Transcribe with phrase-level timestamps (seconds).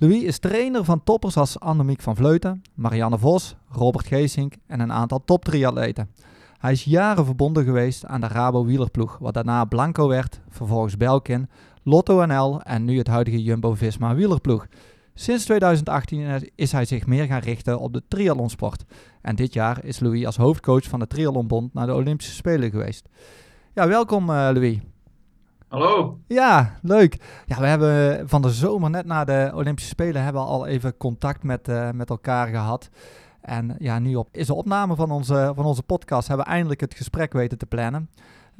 [0.00, 4.92] Louis is trainer van toppers als Annemiek van Vleuten, Marianne Vos, Robert Geesink en een
[4.92, 6.10] aantal top triatleten.
[6.58, 11.48] Hij is jaren verbonden geweest aan de Rabo wielerploeg, wat daarna Blanco werd, vervolgens Belkin,
[11.82, 14.66] Lotto NL en nu het huidige Jumbo-Visma wielerploeg.
[15.14, 18.84] Sinds 2018 is hij zich meer gaan richten op de triathlonsport.
[19.22, 23.08] En dit jaar is Louis als hoofdcoach van de Triathlonbond naar de Olympische Spelen geweest.
[23.74, 24.78] Ja, welkom uh, Louis.
[25.70, 26.18] Hallo.
[26.26, 27.16] Ja, leuk.
[27.46, 30.96] Ja, we hebben van de zomer net na de Olympische Spelen hebben we al even
[30.96, 32.90] contact met, uh, met elkaar gehad.
[33.40, 36.80] En ja, nu op is de opname van onze, van onze podcast hebben we eindelijk
[36.80, 38.10] het gesprek weten te plannen.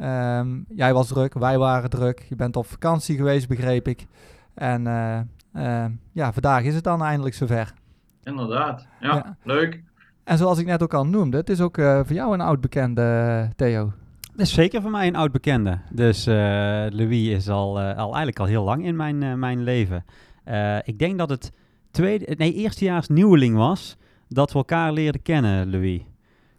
[0.00, 2.26] Um, jij was druk, wij waren druk.
[2.28, 4.06] Je bent op vakantie geweest, begreep ik.
[4.54, 5.20] En uh,
[5.54, 7.74] uh, ja, vandaag is het dan eindelijk zover.
[8.22, 9.36] Inderdaad, ja, ja.
[9.42, 9.82] leuk.
[10.24, 13.48] En zoals ik net ook al noemde, het is ook voor jou een oud bekende,
[13.56, 13.92] Theo.
[14.40, 15.78] Is zeker voor mij een oud bekende.
[15.90, 16.34] Dus uh,
[16.90, 20.04] Louis is al, uh, al eigenlijk al heel lang in mijn, uh, mijn leven.
[20.84, 21.52] ik denk dat het
[21.90, 23.96] tweede, nee, eerstejaars nieuweling was
[24.28, 26.00] dat we elkaar leerden kennen, Louis.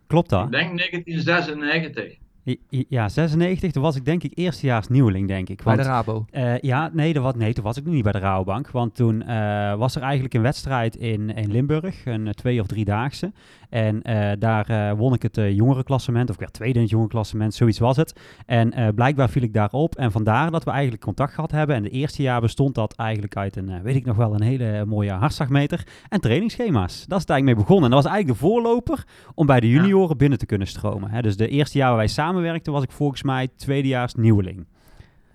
[0.08, 0.46] Klopt dat?
[0.46, 2.21] Ik denk 1996.
[2.70, 5.62] Ja, 96, toen was ik denk ik eerstejaars nieuweling, denk ik.
[5.62, 6.26] Want, bij de Rabo?
[6.32, 8.70] Uh, ja, nee, dat was, nee, toen was ik nog niet bij de Rabobank.
[8.70, 13.32] Want toen uh, was er eigenlijk een wedstrijd in, in Limburg, een twee- of driedaagse.
[13.70, 17.80] En uh, daar won ik het jongerenklassement, of ik werd tweede in het jongerenklassement, zoiets
[17.80, 18.20] was het.
[18.46, 19.96] En blijkbaar viel ik daarop.
[19.96, 21.76] En vandaar dat we eigenlijk contact gehad hebben.
[21.76, 24.86] En het eerste jaar bestond dat eigenlijk uit een, weet ik nog wel, een hele
[24.86, 27.06] mooie hartslagmeter en trainingsschema's.
[27.08, 27.86] Dat is het eigenlijk mee begonnen.
[27.86, 30.16] En dat was eigenlijk de voorloper om bij de junioren ja.
[30.16, 31.12] binnen te kunnen stromen.
[31.12, 31.22] Hè.
[31.22, 34.66] Dus de eerste jaar waar wij samen samenwerkte, was ik volgens mij tweedejaars nieuweling.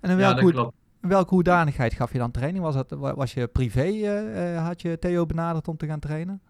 [0.01, 2.63] En in welke, ja, welke hoedanigheid gaf je dan training?
[2.63, 6.41] Was, het, was je privé, uh, had je Theo benaderd om te gaan trainen?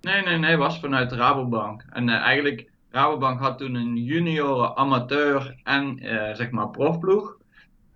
[0.00, 1.84] Nee, nee, nee, was vanuit Rabobank.
[1.90, 7.36] En uh, eigenlijk, Rabobank had toen een junioren, amateur en uh, zeg maar profploeg.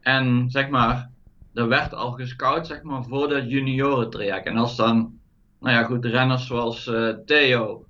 [0.00, 1.10] En zeg maar,
[1.54, 4.46] er werd al gescout zeg maar, voor dat juniorentraject.
[4.46, 5.18] En als dan,
[5.60, 6.90] nou ja goed, renners zoals
[7.26, 7.84] Theo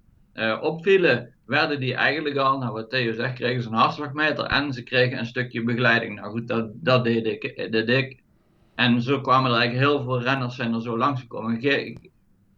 [0.61, 4.83] opvielen, werden die eigenlijk al, nou wat Theo zegt, kregen ze een hartslagmeter en ze
[4.83, 6.15] kregen een stukje begeleiding.
[6.15, 8.23] Nou goed, dat, dat deed, ik, deed ik.
[8.75, 11.61] En zo kwamen er eigenlijk heel veel renners zijn er zo langsgekomen.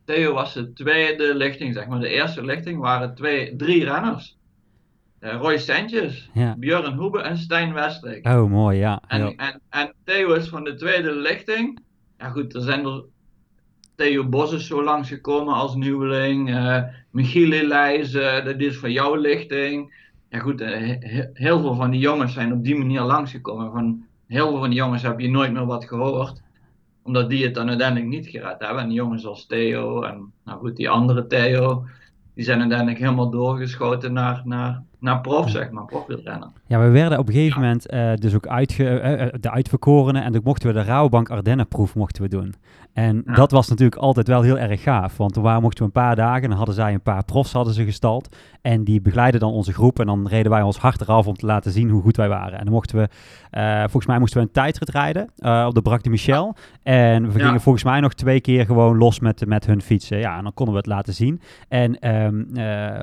[0.05, 2.01] Theo was de tweede lichting, zeg maar.
[2.01, 4.39] De eerste lichting waren twee, drie renners.
[5.21, 6.57] Uh, Roy Sentjes, ja.
[6.59, 8.27] Björn Hoebe en Stijn Westrik.
[8.27, 9.03] Oh, mooi, ja.
[9.09, 11.81] En, en, en Theo is van de tweede lichting.
[12.19, 13.05] Ja goed, er zijn er
[14.03, 16.49] Theo Bos is zo langsgekomen als nieuweling.
[16.49, 19.95] Uh, Michiel Leijzen, dat is van jouw lichting.
[20.29, 20.95] Ja goed, uh,
[21.33, 23.73] heel veel van die jongens zijn op die manier langsgekomen.
[23.73, 26.43] Van heel veel van die jongens heb je nooit meer wat gehoord.
[27.03, 28.83] Omdat die het dan uiteindelijk niet gered hebben.
[28.83, 31.85] En die jongens als Theo en nou goed, die andere Theo.
[32.35, 36.49] Die zijn uiteindelijk helemaal doorgeschoten naar, naar, naar prof, zeg maar, profwielrenner.
[36.67, 37.67] Ja, we werden op een gegeven ja.
[37.67, 41.95] moment uh, dus ook uitge, uh, de uitverkorenen en toen mochten we de Rabobank Ardennenproef
[41.95, 42.55] mochten we doen.
[42.93, 43.35] En ja.
[43.35, 46.17] dat was natuurlijk altijd wel heel erg gaaf, want toen waren, mochten we een paar
[46.17, 49.53] dagen en dan hadden zij een paar profs hadden ze gestald en die begeleiden dan
[49.53, 52.17] onze groep en dan reden wij ons hard eraf om te laten zien hoe goed
[52.17, 52.59] wij waren.
[52.59, 53.09] En dan mochten we,
[53.59, 55.23] uh, volgens mij moesten we een tijdrit rijden
[55.67, 59.21] op de Brac de Michel en we gingen volgens mij nog twee keer gewoon los
[59.21, 60.19] met, met hun fietsen.
[60.19, 61.41] Ja, en dan konden we het laten zien.
[61.69, 62.47] En um,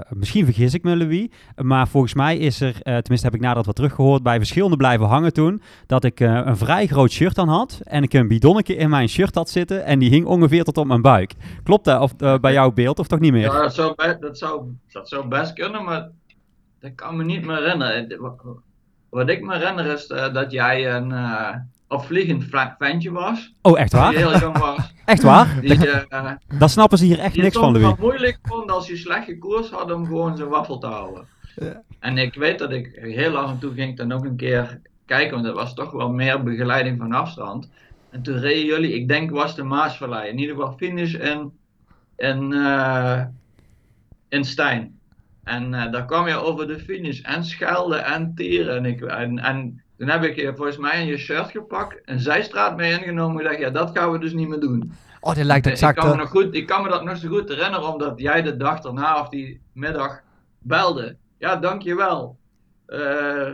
[0.09, 3.75] misschien vergis ik me, Louis, maar volgens mij is er, tenminste heb ik nadat wat
[3.75, 7.79] teruggehoord, bij verschillende blijven hangen toen, dat ik uh, een vrij groot shirt aan had
[7.83, 10.85] en ik een bidonnetje in mijn shirt had zitten en die hing ongeveer tot op
[10.85, 11.33] mijn buik.
[11.63, 13.41] Klopt dat of, uh, bij jouw beeld of toch niet meer?
[13.41, 16.09] Ja, dat zou, dat zou, dat zou best kunnen, maar
[16.79, 18.33] dat kan me niet meer herinneren.
[19.09, 21.13] Wat ik me herinner is dat jij een,
[21.89, 22.45] opvliegend
[22.77, 23.53] ventje was.
[23.61, 24.09] Oh, echt waar?
[24.09, 24.93] Die heel jong was.
[25.05, 25.61] echt waar?
[25.61, 27.87] Die, uh, Dan snappen ze hier echt niks van, Louis.
[27.87, 31.27] Het moeilijk vond als je slechte koers had om gewoon zijn waffel te houden.
[31.59, 31.81] Ja.
[31.99, 35.31] En ik weet dat ik heel af en toe ging dan nog een keer kijken,
[35.31, 37.69] want dat was toch wel meer begeleiding van afstand.
[38.09, 41.51] En toen reden jullie, ik denk was de Maasvallei, in ieder geval finish in,
[42.15, 43.21] in, uh,
[44.29, 44.99] in Stijn.
[45.43, 48.75] En uh, daar kwam je over de finish en schelden en tieren.
[48.75, 52.19] En, ik, en, en toen heb ik je volgens mij in je shirt gepakt, een
[52.19, 53.37] zijstraat mee ingenomen.
[53.37, 54.91] En dacht, ja, dat gaan we dus niet meer doen.
[55.19, 55.97] Oh, dit lijkt exact.
[55.97, 58.41] Ik kan, me nog goed, ik kan me dat nog zo goed herinneren, omdat jij
[58.41, 60.21] de dag daarna of die middag
[60.59, 61.15] belde.
[61.39, 62.37] Ja, dankjewel.
[62.87, 63.49] Uh,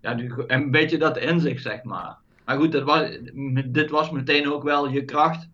[0.00, 0.16] ja,
[0.46, 2.16] een beetje dat inzicht, zeg maar.
[2.44, 3.18] Maar goed, dat was,
[3.66, 5.48] dit was meteen ook wel je kracht.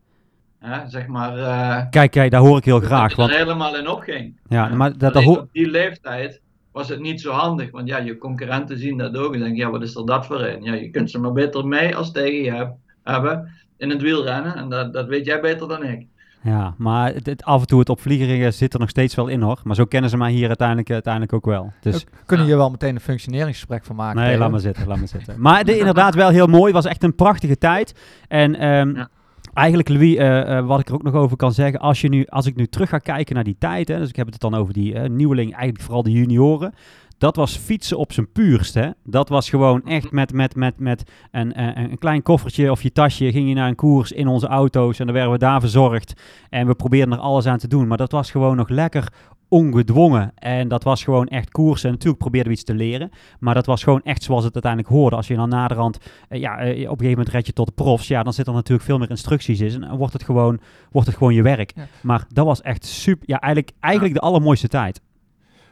[0.58, 1.36] Hè, zeg maar.
[1.36, 3.14] Uh, kijk, kijk, daar hoor ik heel graag.
[3.14, 4.40] Dat je er helemaal in opging.
[4.48, 6.40] Ja, maar dat, dat op die leeftijd
[6.72, 7.70] was het niet zo handig.
[7.70, 10.40] Want ja, je concurrenten zien dat ook en denken, ja, wat is er dat voor
[10.40, 10.62] een?
[10.62, 14.56] Ja, je kunt ze maar beter mee als tegen je heb, hebben in het wielrennen.
[14.56, 16.06] En dat, dat weet jij beter dan ik.
[16.42, 19.60] Ja, maar het, af en toe het opvliegeren zit er nog steeds wel in hoor.
[19.64, 21.72] Maar zo kennen ze mij hier uiteindelijk, uiteindelijk ook wel.
[21.80, 24.22] Dus, kunnen je wel meteen een functioneringsgesprek van maken?
[24.22, 25.34] Nee, laat maar zitten, laat maar zitten.
[25.38, 26.72] Maar de, inderdaad wel heel mooi.
[26.72, 27.94] was echt een prachtige tijd.
[28.28, 29.08] En um, ja.
[29.54, 31.80] eigenlijk Louis, uh, uh, wat ik er ook nog over kan zeggen.
[31.80, 33.88] Als, je nu, als ik nu terug ga kijken naar die tijd.
[33.88, 36.72] Hè, dus ik heb het dan over die uh, nieuweling, eigenlijk vooral de junioren
[37.20, 38.74] dat was fietsen op zijn puurst.
[38.74, 38.90] Hè?
[39.04, 42.92] Dat was gewoon echt met, met, met, met een, een, een klein koffertje of je
[42.92, 43.30] tasje.
[43.30, 46.20] Ging je naar een koers in onze auto's en dan werden we daar verzorgd.
[46.48, 47.86] En we probeerden er alles aan te doen.
[47.86, 49.12] Maar dat was gewoon nog lekker
[49.48, 50.32] ongedwongen.
[50.34, 51.88] En dat was gewoon echt koersen.
[51.88, 53.10] En natuurlijk probeerden we iets te leren.
[53.38, 55.16] Maar dat was gewoon echt zoals het uiteindelijk hoorde.
[55.16, 57.72] Als je dan naderhand, uh, ja, uh, op een gegeven moment red je tot de
[57.72, 58.08] profs.
[58.08, 59.82] Ja, dan zit er natuurlijk veel meer instructies in.
[59.82, 61.72] En dan wordt het gewoon, wordt het gewoon je werk.
[61.74, 61.86] Ja.
[62.02, 65.00] Maar dat was echt super, ja, eigenlijk, eigenlijk de allermooiste tijd.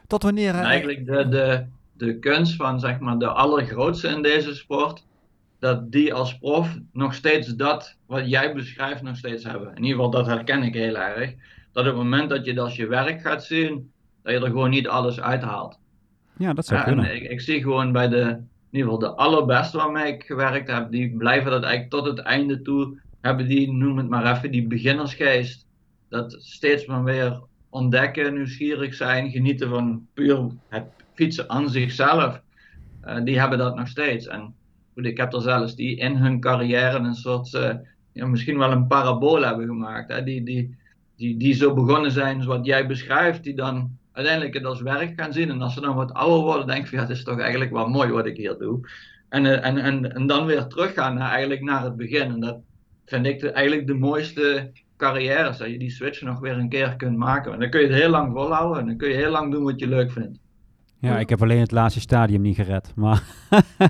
[0.09, 0.53] Tot wanneer?
[0.53, 5.05] Uh, eigenlijk de, de, de kunst van zeg maar de allergrootste in deze sport,
[5.59, 9.69] dat die als prof nog steeds dat wat jij beschrijft nog steeds hebben.
[9.75, 11.33] In ieder geval dat herken ik heel erg.
[11.71, 13.91] Dat op het moment dat je dat als je werk gaat zien,
[14.23, 15.79] dat je er gewoon niet alles uithaalt.
[16.37, 17.15] Ja, dat zou kunnen.
[17.15, 20.91] Ik, ik, zie gewoon bij de, in ieder geval de allerbeste waarmee ik gewerkt heb,
[20.91, 24.67] die blijven dat eigenlijk tot het einde toe, hebben die, noem het maar even, die
[24.67, 25.67] beginnersgeest.
[26.09, 32.41] Dat steeds maar weer ontdekken, nieuwsgierig zijn, genieten van puur het fietsen aan zichzelf.
[33.05, 34.27] Uh, die hebben dat nog steeds.
[34.27, 34.53] En
[34.93, 37.73] goed, ik heb er zelfs die in hun carrière een soort, uh,
[38.11, 40.11] ja, misschien wel een parabool hebben gemaakt.
[40.11, 40.23] Hè?
[40.23, 40.77] Die, die,
[41.15, 45.33] die, die zo begonnen zijn zoals jij beschrijft, die dan uiteindelijk het als werk gaan
[45.33, 45.49] zien.
[45.49, 47.87] En als ze dan wat ouder worden, denken van ja, het is toch eigenlijk wel
[47.87, 48.89] mooi wat ik hier doe.
[49.29, 52.31] En, uh, en, en, en dan weer teruggaan naar, eigenlijk naar het begin.
[52.31, 52.57] En dat
[53.05, 57.17] vind ik eigenlijk de mooiste carrières, dat je die switch nog weer een keer kunt
[57.17, 57.53] maken.
[57.53, 59.63] En dan kun je het heel lang volhouden en dan kun je heel lang doen
[59.63, 60.39] wat je leuk vindt.
[61.01, 62.91] Ja, ik heb alleen het laatste stadium niet gered.
[62.95, 63.23] Maar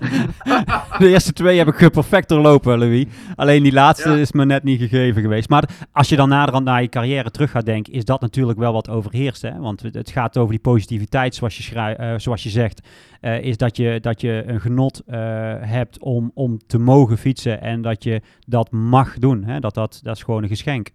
[1.00, 3.06] de eerste twee heb ik perfect doorlopen, Louis.
[3.36, 5.50] Alleen die laatste is me net niet gegeven geweest.
[5.50, 8.74] Maar als je dan naderhand naar je carrière terug gaat denken, is dat natuurlijk wel
[8.74, 9.42] wat overheerst.
[9.42, 9.60] Hè?
[9.60, 12.88] Want het gaat over die positiviteit, zoals je, schrijf, uh, zoals je zegt.
[13.22, 15.16] Uh, is dat je, dat je een genot uh,
[15.60, 19.44] hebt om, om te mogen fietsen en dat je dat mag doen.
[19.44, 19.60] Hè?
[19.60, 20.90] Dat, dat, dat is gewoon een geschenk.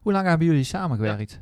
[0.00, 1.38] Hoe lang hebben jullie samengewerkt?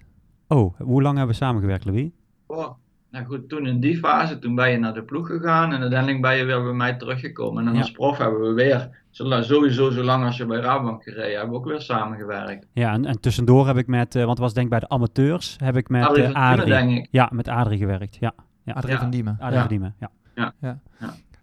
[0.49, 2.09] Oh, hoe lang hebben we samengewerkt, Louis?
[2.47, 2.85] Oh
[3.17, 6.21] nou goed, toen in die fase, toen ben je naar de ploeg gegaan en uiteindelijk
[6.23, 7.67] ben je weer bij mij teruggekomen.
[7.67, 7.79] En ja.
[7.79, 11.57] als prof hebben we weer, sowieso zo lang als je bij Rabobank gereden, hebben we
[11.57, 12.67] ook weer samengewerkt.
[12.73, 14.89] Ja, en, en tussendoor heb ik met, uh, want het was denk ik bij de
[14.89, 17.09] amateurs, heb ik met Adrie, uh, Adrie denk ik.
[17.11, 18.33] Ja, met Adrie gewerkt, ja.
[18.65, 18.73] ja.
[18.73, 19.01] Adrie ja.
[19.01, 19.37] van Diemen.
[19.39, 19.61] Adrie ja.
[19.61, 20.11] van Diemen, ja.
[20.35, 20.53] Ja.
[20.61, 20.79] ja.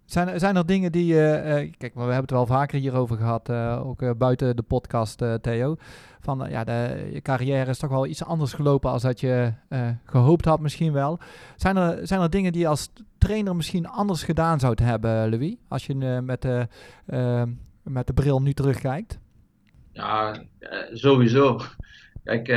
[0.05, 1.19] Zijn, zijn er dingen die, uh,
[1.77, 5.75] kijk, we hebben het wel vaker hierover gehad, uh, ook uh, buiten de podcast, Theo.
[6.23, 9.53] Van ja, de, je carrière is toch wel iets anders gelopen als dat je
[10.05, 11.19] gehoopt had, misschien wel.
[11.55, 15.55] Zijn er, zijn er dingen die je als trainer misschien anders gedaan zou hebben, Louis?
[15.67, 16.67] Als je met, de,
[17.83, 19.19] met de bril nu terugkijkt?
[19.91, 20.43] Ja,
[20.91, 21.59] sowieso.
[22.23, 22.47] Kijk,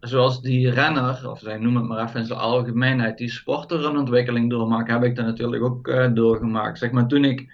[0.00, 3.96] zoals die renner, of zij noemen het maar even in zijn algemeenheid, die sporter een
[3.96, 6.78] ontwikkeling doormaakt, heb ik dat natuurlijk ook doorgemaakt.
[6.78, 7.52] Zeg maar, toen ik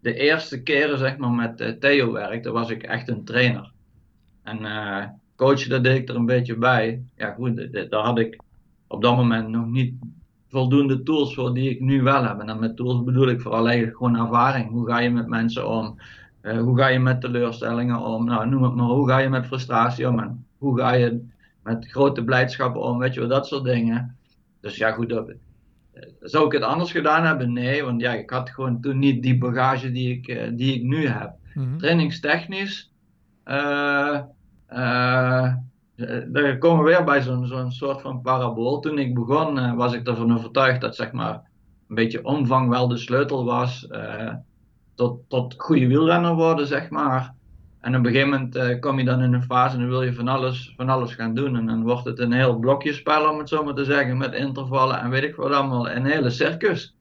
[0.00, 3.74] de eerste keren zeg maar, met Theo werkte, was ik echt een trainer.
[4.46, 5.04] En uh,
[5.36, 7.02] coachen, daar deed ik er een beetje bij.
[7.16, 8.40] Ja, goed, daar had ik
[8.86, 9.94] op dat moment nog niet
[10.48, 12.40] voldoende tools voor die ik nu wel heb.
[12.40, 14.70] En dan met tools bedoel ik vooral eigenlijk gewoon ervaring.
[14.70, 15.98] Hoe ga je met mensen om?
[16.58, 18.24] hoe ga je met teleurstellingen om?
[18.24, 18.86] Nou, noem het maar.
[18.86, 20.18] Hoe ga je met frustratie om?
[20.18, 21.20] En hoe ga je
[21.62, 24.16] met grote blijdschap om, weet je wel, dat soort dingen.
[24.60, 25.32] Dus ja, goed, dat,
[26.20, 27.52] zou ik het anders gedaan hebben?
[27.52, 31.06] Nee, want ja, ik had gewoon toen niet die bagage die ik, die ik nu
[31.06, 31.34] heb.
[31.54, 31.78] Mm-hmm.
[31.78, 32.92] Trainingstechnisch,
[33.44, 34.20] uh,
[34.68, 38.80] daar komen we weer bij zo'n soort van parabool.
[38.80, 41.42] Toen ik begon, was ik ervan overtuigd dat zeg maar
[41.88, 43.88] een beetje omvang wel de sleutel was.
[44.94, 47.34] tot, tot goede wielrenner worden, zeg maar.
[47.80, 50.14] En op een gegeven moment kom je dan in een fase en dan wil je
[50.14, 51.56] van alles, van alles gaan doen.
[51.56, 55.00] En dan wordt het een heel blokjespel, om het zo maar te zeggen, met intervallen
[55.00, 55.90] en weet ik wat allemaal.
[55.90, 56.94] Een hele circus.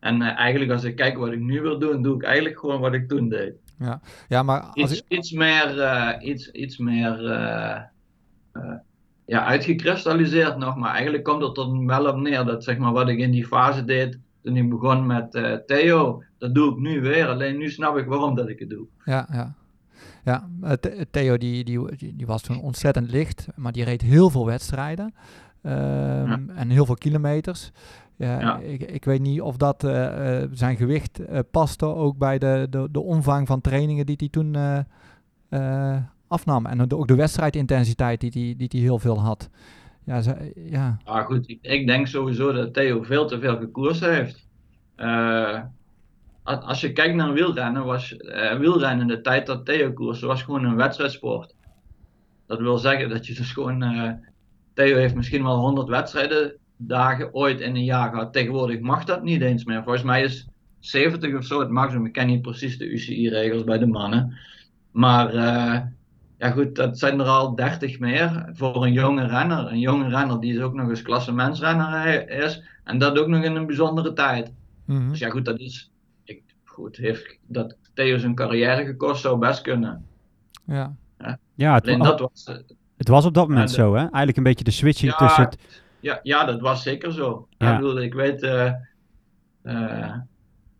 [0.00, 2.92] En eigenlijk als ik kijk wat ik nu wil doen, doe ik eigenlijk gewoon wat
[2.92, 3.54] ik toen deed.
[3.82, 5.18] Ja, ja maar als iets, ik...
[5.18, 7.22] iets meer, uh, iets, iets meer
[9.26, 10.76] ja, uitgekristalliseerd nog.
[10.76, 13.46] Maar eigenlijk komt het er wel op neer dat zeg maar, wat ik in die
[13.46, 15.30] fase deed toen ik begon met
[15.66, 17.28] Theo, dat doe ik nu weer.
[17.28, 18.86] Alleen nu snap ik waarom dat ik het doe.
[19.04, 19.54] Ja, ja.
[20.24, 20.48] Ja,
[21.10, 25.14] Theo die, die, die was toen ontzettend licht, maar die reed heel veel wedstrijden
[25.62, 26.40] um, ja.
[26.54, 27.70] en heel veel kilometers.
[28.26, 28.58] Ja.
[28.58, 32.88] Ik, ik, weet niet of dat uh, zijn gewicht uh, paste ook bij de, de,
[32.90, 34.56] de omvang van trainingen die hij toen
[36.26, 36.66] afnam.
[36.66, 39.50] En ook de wedstrijdintensiteit die hij die, die heel veel had.
[40.04, 40.98] Ja, ze, ja.
[41.04, 44.46] Ah, goed, ik, ik, denk sowieso dat Theo veel te veel gekoers heeft
[46.44, 50.42] als je kijkt naar wielrennen, was uh, wielrennen in de tijd dat Theo koerste, was
[50.42, 51.54] gewoon een wedstrijdsport.
[52.46, 54.12] Dat wil zeggen dat je dus gewoon, uh,
[54.74, 58.32] Theo heeft misschien wel 100 wedstrijden dagen ooit in een jaar gehad.
[58.32, 59.82] Tegenwoordig mag dat niet eens meer.
[59.82, 60.48] Volgens mij is
[60.78, 62.06] 70 of zo het maximum.
[62.06, 64.38] Ik ken niet precies de UCI-regels bij de mannen.
[64.90, 65.80] Maar uh,
[66.38, 69.72] ja goed, dat zijn er al 30 meer voor een jonge renner.
[69.72, 72.62] Een jonge renner die is ook nog eens klassementsrenner is.
[72.84, 74.52] En dat ook nog in een bijzondere tijd.
[74.84, 75.08] Mm -hmm.
[75.08, 75.90] Dus ja goed, dat is
[76.64, 80.06] goed, heeft dat Theo zijn carrière gekost, zou best kunnen.
[80.64, 82.46] Ja, ja, ja het, dat was,
[82.96, 84.00] het was op dat moment de, zo, hè?
[84.00, 85.81] Eigenlijk een beetje de switching ja, tussen het...
[86.02, 87.48] Ja, ja, dat was zeker zo.
[87.58, 87.72] Ja.
[87.72, 88.72] Ik, bedoel, ik weet, uh,
[89.64, 90.14] uh,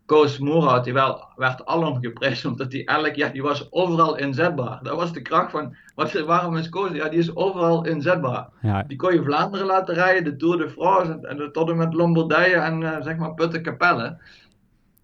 [0.05, 4.79] Koos Moerhout, die wel, werd alom geprezen, omdat hij elk jaar, die was overal inzetbaar.
[4.83, 6.91] Dat was de kracht van, wat, waarom is Koos?
[6.91, 8.49] Ja, die is overal inzetbaar.
[8.61, 8.83] Ja.
[8.83, 11.93] Die kon je Vlaanderen laten rijden, de Tour de France, en, en tot en met
[11.93, 13.61] Lombardije en uh, zeg maar Putten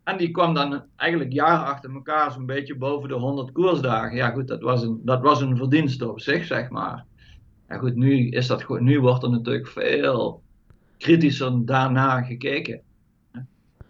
[0.09, 4.15] en die kwam dan eigenlijk jaren achter elkaar zo'n beetje boven de 100 koersdagen.
[4.15, 7.05] Ja goed, dat was een, dat was een verdienste op zich, zeg maar.
[7.69, 10.41] Ja goed, nu, is dat nu wordt er natuurlijk veel
[10.97, 12.81] kritischer daarna gekeken.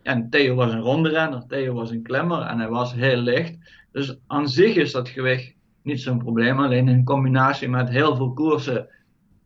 [0.04, 3.58] En Theo was een ronde renner, Theo was een klemmer en hij was heel licht.
[3.92, 8.34] Dus aan zich is dat gewicht niet zo'n probleem, alleen in combinatie met heel veel
[8.34, 8.88] koersen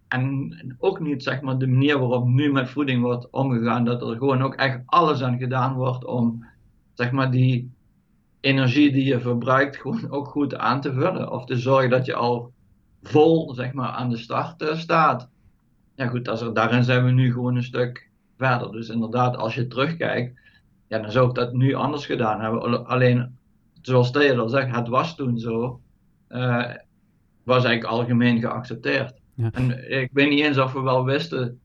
[0.07, 4.17] en ook niet zeg maar, de manier waarop nu met voeding wordt omgegaan, dat er
[4.17, 6.45] gewoon ook echt alles aan gedaan wordt om
[6.93, 7.71] zeg maar, die
[8.39, 11.31] energie die je verbruikt gewoon ook goed aan te vullen.
[11.31, 12.51] Of te zorgen dat je al
[13.03, 15.29] vol zeg maar, aan de start uh, staat.
[15.95, 18.71] Ja goed, als er, daarin zijn we nu gewoon een stuk verder.
[18.71, 20.39] Dus inderdaad, als je terugkijkt,
[20.87, 22.85] ja, dan zou ik dat nu anders gedaan hebben.
[22.85, 23.37] Alleen,
[23.81, 25.81] zoals Theo al zegt, het was toen zo.
[26.29, 26.71] Uh,
[27.43, 29.13] was eigenlijk algemeen geaccepteerd.
[29.33, 29.49] Ja.
[29.51, 31.59] En ik weet niet eens of we wel wisten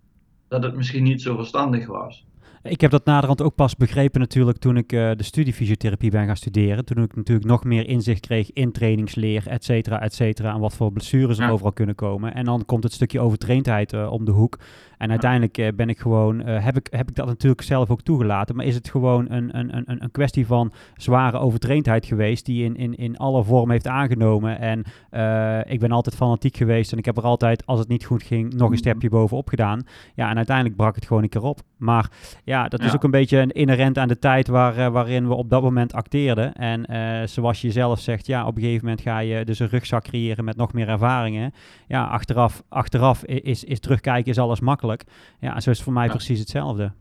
[0.48, 2.26] dat het misschien niet zo verstandig was.
[2.68, 6.26] Ik heb dat naderhand ook pas begrepen natuurlijk toen ik uh, de studie fysiotherapie ben
[6.26, 6.84] gaan studeren.
[6.84, 10.54] Toen ik natuurlijk nog meer inzicht kreeg in trainingsleer, et cetera, et cetera.
[10.54, 11.50] En wat voor blessures er ja.
[11.50, 12.34] overal kunnen komen.
[12.34, 14.58] En dan komt het stukje overtraindheid uh, om de hoek.
[14.98, 18.56] En uiteindelijk uh, ben ik gewoon, heb, ik, heb ik dat natuurlijk zelf ook toegelaten.
[18.56, 22.76] Maar is het gewoon een, een, een, een kwestie van zware overtraindheid geweest die in,
[22.76, 24.58] in, in alle vormen heeft aangenomen.
[24.58, 24.78] En
[25.72, 28.54] ik ben altijd fanatiek geweest en ik heb er altijd, als het niet goed ging,
[28.54, 29.82] nog een stapje bovenop gedaan.
[30.14, 31.60] Ja, en uiteindelijk brak het gewoon een keer op.
[31.76, 32.10] Maar
[32.44, 32.86] ja, dat ja.
[32.86, 35.92] is ook een beetje een inherent aan de tijd waar, waarin we op dat moment
[35.92, 36.54] acteerden.
[36.54, 39.68] En uh, zoals je zelf zegt, ja, op een gegeven moment ga je dus een
[39.68, 41.52] rugzak creëren met nog meer ervaringen.
[41.88, 44.86] Ja, achteraf, achteraf is, is terugkijken is alles makkelijk.
[45.40, 46.10] Ja, zo is het voor mij ja.
[46.10, 46.92] precies hetzelfde.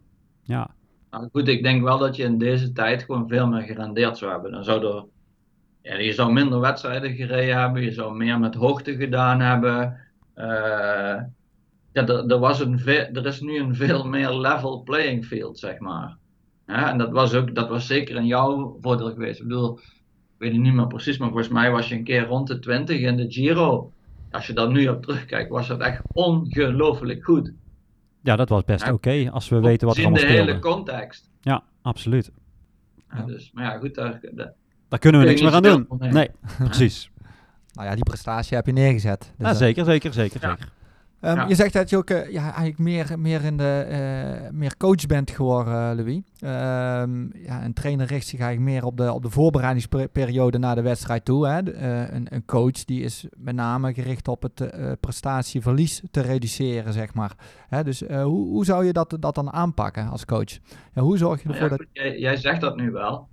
[0.43, 0.69] Ja.
[1.11, 4.31] Nou, goed, ik denk wel dat je in deze tijd gewoon veel meer gerendeerd zou
[4.31, 4.51] hebben.
[4.51, 5.05] Dan zou er,
[5.81, 9.99] ja, je zou minder wedstrijden gereden hebben, je zou meer met hoogte gedaan hebben.
[10.35, 11.21] Uh,
[11.91, 15.79] ja, er, er, was een er is nu een veel meer level playing field, zeg
[15.79, 16.17] maar.
[16.67, 19.39] Ja, en dat was, ook, dat was zeker in jouw voordeel geweest.
[19.39, 19.83] Ik bedoel, ik
[20.37, 22.99] weet het niet meer precies, maar volgens mij was je een keer rond de 20
[22.99, 23.91] in de Giro.
[24.31, 27.51] Als je daar nu op terugkijkt, was dat echt ongelooflijk goed.
[28.27, 30.37] Ja, dat was best ja, oké, okay, als we weten wat er allemaal speelde.
[30.37, 31.29] In de hele context.
[31.41, 32.31] Ja, absoluut.
[33.09, 34.53] Ja, dus, maar ja, goed, daar, daar,
[34.87, 35.87] daar kunnen we niks meer aan doen.
[35.99, 36.29] Nee, nee
[36.69, 37.11] precies.
[37.73, 39.33] Nou ja, die prestatie heb je neergezet.
[39.37, 40.71] Dus ja, zeker, zeker, zeker, zeker.
[41.21, 41.47] Um, ja.
[41.47, 45.05] Je zegt dat je ook uh, ja, eigenlijk meer, meer, in de, uh, meer coach
[45.05, 46.15] bent geworden, uh, Louis.
[46.15, 50.81] Um, ja, een trainer richt zich eigenlijk meer op de, op de voorbereidingsperiode naar de
[50.81, 51.47] wedstrijd toe.
[51.47, 51.73] Hè.
[52.13, 54.69] een, een, coach die is met name gericht op het
[54.99, 57.35] prestatieverlies te reduceren, zeg maar.
[57.67, 60.51] Hè, dus hoe, hoe zou je dat, dat dan aanpakken als coach?
[60.93, 61.85] Ja, hoe zorg je ervoor ja, dat...
[61.93, 63.27] Jij, jij, zegt dat nu wel.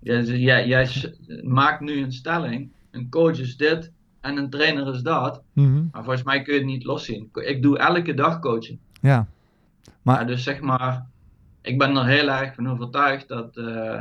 [0.00, 2.72] Jij, jij, jij maakt nu een stelling.
[2.90, 3.90] Een coach is dit,
[4.20, 5.42] en een trainer is dat.
[5.52, 5.88] Mm -hmm.
[5.92, 7.30] Maar volgens mij kun je het niet loszien.
[7.32, 8.78] Ik doe elke dag coaching.
[9.00, 9.26] Ja.
[10.02, 10.20] Maar...
[10.20, 11.06] Ja, dus zeg maar,
[11.62, 14.00] ik ben er heel erg van overtuigd dat uh,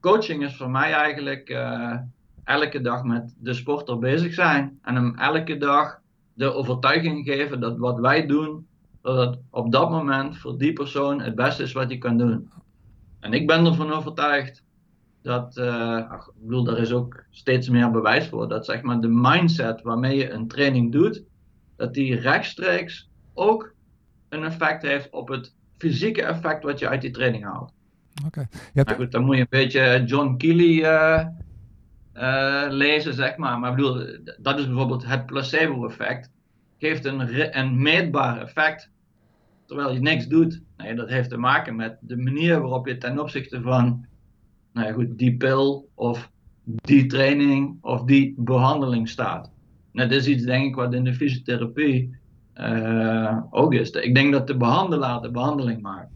[0.00, 1.96] coaching is voor mij eigenlijk eh,
[2.44, 4.78] elke dag met de sporter bezig zijn.
[4.82, 6.00] En hem elke dag
[6.34, 8.66] de overtuiging geven dat wat wij doen,
[9.02, 12.50] dat het op dat moment voor die persoon het beste is wat hij kan doen.
[13.20, 14.64] En ik ben ervan overtuigd
[15.26, 19.00] dat, uh, ach, ik bedoel, daar is ook steeds meer bewijs voor, dat zeg maar
[19.00, 21.22] de mindset waarmee je een training doet,
[21.76, 23.74] dat die rechtstreeks ook
[24.28, 27.72] een effect heeft op het fysieke effect wat je uit die training haalt.
[28.26, 28.48] Oké.
[28.74, 28.96] Okay.
[28.96, 31.26] goed, dan moet je een beetje John Keely uh,
[32.14, 33.58] uh, lezen, zeg maar.
[33.58, 34.06] Maar ik bedoel,
[34.38, 36.30] dat is bijvoorbeeld het placebo-effect.
[36.78, 38.90] Geeft een, een meetbaar effect
[39.64, 40.62] terwijl je niks doet.
[40.76, 44.06] Nee, dat heeft te maken met de manier waarop je ten opzichte van
[44.76, 46.30] nou ja, goed, die pil of
[46.64, 49.50] die training of die behandeling staat.
[49.92, 52.16] Dat is iets, denk ik, wat in de fysiotherapie
[52.54, 53.90] uh, ook is.
[53.90, 56.12] Ik denk dat de behandelaar de behandeling maakt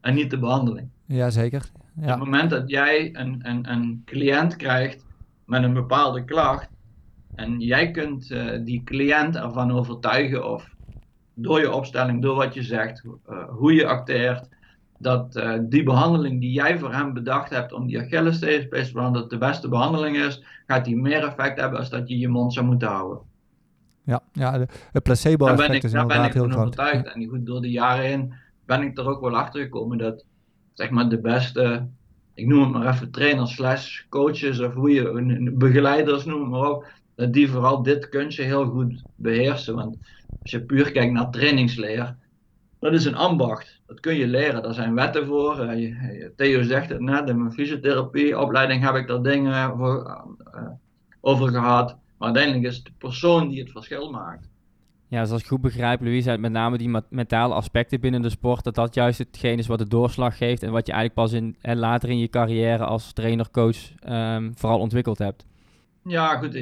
[0.00, 0.88] en niet de behandeling.
[1.06, 1.70] Jazeker.
[1.94, 2.02] Ja.
[2.02, 5.04] Op het moment dat jij een, een, een cliënt krijgt
[5.44, 6.68] met een bepaalde klacht
[7.34, 10.74] en jij kunt uh, die cliënt ervan overtuigen of
[11.34, 14.48] door je opstelling, door wat je zegt, uh, hoe je acteert,
[14.98, 19.30] dat uh, die behandeling die jij voor hem bedacht hebt om die Achillespees te dat
[19.30, 22.66] de beste behandeling is, gaat die meer effect hebben als dat je je mond zou
[22.66, 23.18] moeten houden.
[24.04, 26.56] Ja, ja het placebo-effect is inderdaad ben ik heel groot.
[26.56, 27.14] overtuigd.
[27.14, 28.34] En goed, door de jaren heen
[28.66, 30.24] ben ik er ook wel achter gekomen dat
[30.72, 31.86] zeg maar de beste,
[32.34, 36.70] ik noem het maar even trainers slash coaches of hoe je, begeleiders noem het maar
[36.70, 39.74] op, dat die vooral dit kunstje heel goed beheersen.
[39.74, 39.96] Want
[40.42, 42.16] als je puur kijkt naar trainingsleer,
[42.78, 43.73] dat is een ambacht.
[43.86, 44.62] Dat kun je leren.
[44.62, 45.76] Daar zijn wetten voor.
[46.36, 50.24] Theo zegt het net, in mijn fysiotherapieopleiding heb ik daar dingen voor,
[50.54, 50.62] uh,
[51.20, 51.96] over gehad.
[52.18, 54.48] Maar uiteindelijk is het de persoon die het verschil maakt.
[55.08, 58.74] Ja, zoals ik goed begrijp, Louise, met name die mentale aspecten binnen de sport, dat
[58.74, 61.76] dat juist hetgeen is wat de doorslag geeft en wat je eigenlijk pas in, en
[61.76, 63.76] later in je carrière als trainer, coach
[64.08, 65.46] um, vooral ontwikkeld hebt.
[66.04, 66.54] Ja, goed.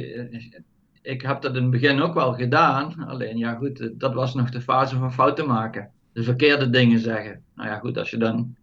[1.03, 3.05] Ik heb dat in het begin ook wel gedaan.
[3.07, 5.91] Alleen, ja, goed, dat was nog de fase van fouten maken.
[6.13, 7.43] De verkeerde dingen zeggen.
[7.55, 8.55] Nou ja, goed, als je dan.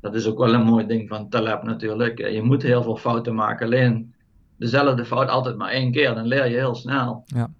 [0.00, 2.18] Dat is ook wel een mooi ding van Taleb natuurlijk.
[2.18, 3.66] Je moet heel veel fouten maken.
[3.66, 4.14] Alleen
[4.56, 7.24] dezelfde fout altijd maar één keer, dan leer je heel snel.
[7.26, 7.50] Ja.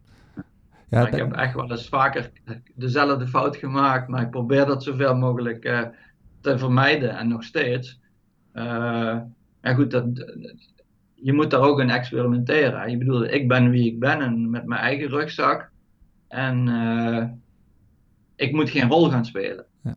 [0.91, 2.31] Ja, ik heb echt wel eens vaker
[2.75, 5.83] dezelfde fout gemaakt, maar ik probeer dat zoveel mogelijk uh,
[6.41, 8.01] te vermijden en nog steeds.
[8.55, 9.17] Uh,
[9.61, 10.05] en goed, dat,
[11.15, 12.91] je moet daar ook in experimenteren.
[12.91, 15.71] Je bedoelt, ik ben wie ik ben en met mijn eigen rugzak.
[16.29, 17.25] En uh,
[18.39, 19.65] ik moet geen rol gaan spelen.
[19.83, 19.97] Ja.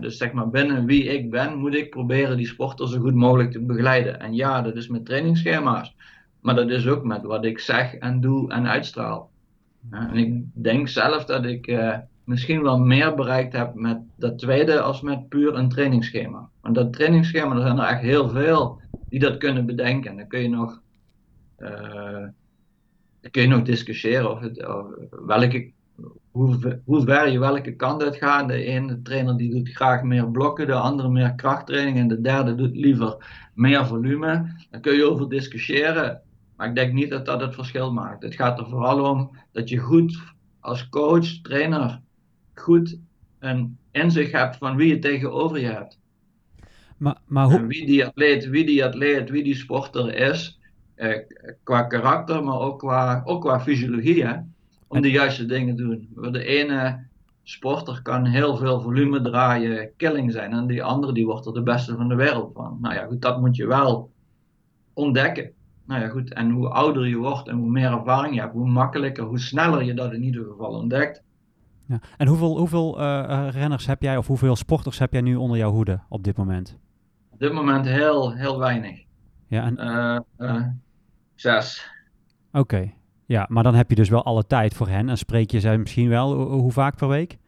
[0.00, 3.50] Dus zeg maar, binnen wie ik ben, moet ik proberen die sporter zo goed mogelijk
[3.50, 4.20] te begeleiden.
[4.20, 5.94] En ja, dat is met trainingsschema's.
[6.40, 9.30] Maar dat is ook met wat ik zeg en doe en uitstraal.
[9.90, 14.80] En ik denk zelf dat ik uh, misschien wel meer bereikt heb met dat tweede
[14.80, 16.48] als met puur een trainingsschema.
[16.60, 20.16] Want dat trainingsschema, er zijn er echt heel veel die dat kunnen bedenken.
[20.16, 20.80] Dan kun je nog,
[21.58, 21.70] uh,
[23.20, 24.86] dan kun je nog discussiëren of, het, of
[25.26, 25.72] welke,
[26.30, 28.48] hoe, hoe ver je welke kant uit gaat.
[28.48, 32.54] De ene trainer die doet graag meer blokken, de andere meer krachttraining en de derde
[32.54, 33.16] doet liever
[33.54, 34.54] meer volume.
[34.70, 36.20] Dan kun je over discussiëren.
[36.56, 38.22] Maar ik denk niet dat dat het verschil maakt.
[38.22, 40.18] Het gaat er vooral om dat je goed
[40.60, 42.00] als coach, trainer,
[42.54, 42.98] goed
[43.38, 45.98] een inzicht hebt van wie je tegenover je hebt.
[46.96, 47.58] Maar, maar hoe...
[47.58, 50.60] En wie die atleet, wie die atleet, wie die sporter is,
[50.94, 51.18] eh,
[51.62, 54.36] qua karakter, maar ook qua, ook qua fysiologie, hè,
[54.88, 56.32] om de juiste dingen te doen.
[56.32, 57.06] De ene
[57.42, 61.62] sporter kan heel veel volume draaien, killing zijn, en die andere die wordt er de
[61.62, 62.78] beste van de wereld van.
[62.80, 64.10] Nou ja, goed, dat moet je wel
[64.94, 65.54] ontdekken
[65.86, 66.32] nou ja, goed.
[66.32, 69.84] En hoe ouder je wordt en hoe meer ervaring je hebt, hoe makkelijker, hoe sneller
[69.84, 71.22] je dat in ieder geval ontdekt.
[71.86, 72.00] Ja.
[72.16, 75.70] En hoeveel, hoeveel uh, renners heb jij of hoeveel sporters heb jij nu onder jouw
[75.70, 76.78] hoede op dit moment?
[77.30, 79.04] Op dit moment heel, heel weinig.
[79.46, 80.24] Ja, en...
[80.38, 80.66] Uh,
[81.34, 81.90] zes.
[82.52, 82.92] Oké,
[83.26, 85.08] ja, maar dan heb je dus wel alle tijd voor hen.
[85.08, 87.38] En spreek je ze misschien wel hoe vaak per week?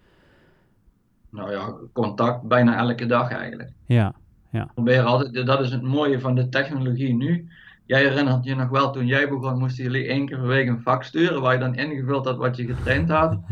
[1.31, 3.71] Nou ja, contact bijna elke dag eigenlijk.
[3.87, 4.13] Ja,
[4.51, 4.69] ja.
[4.75, 7.49] Probeer altijd, dat is het mooie van de technologie nu
[7.89, 10.83] Jij herinnert je nog wel, toen jij begon, moesten jullie één keer per week een
[10.83, 13.39] vak sturen waar je dan ingevuld had wat je getraind had.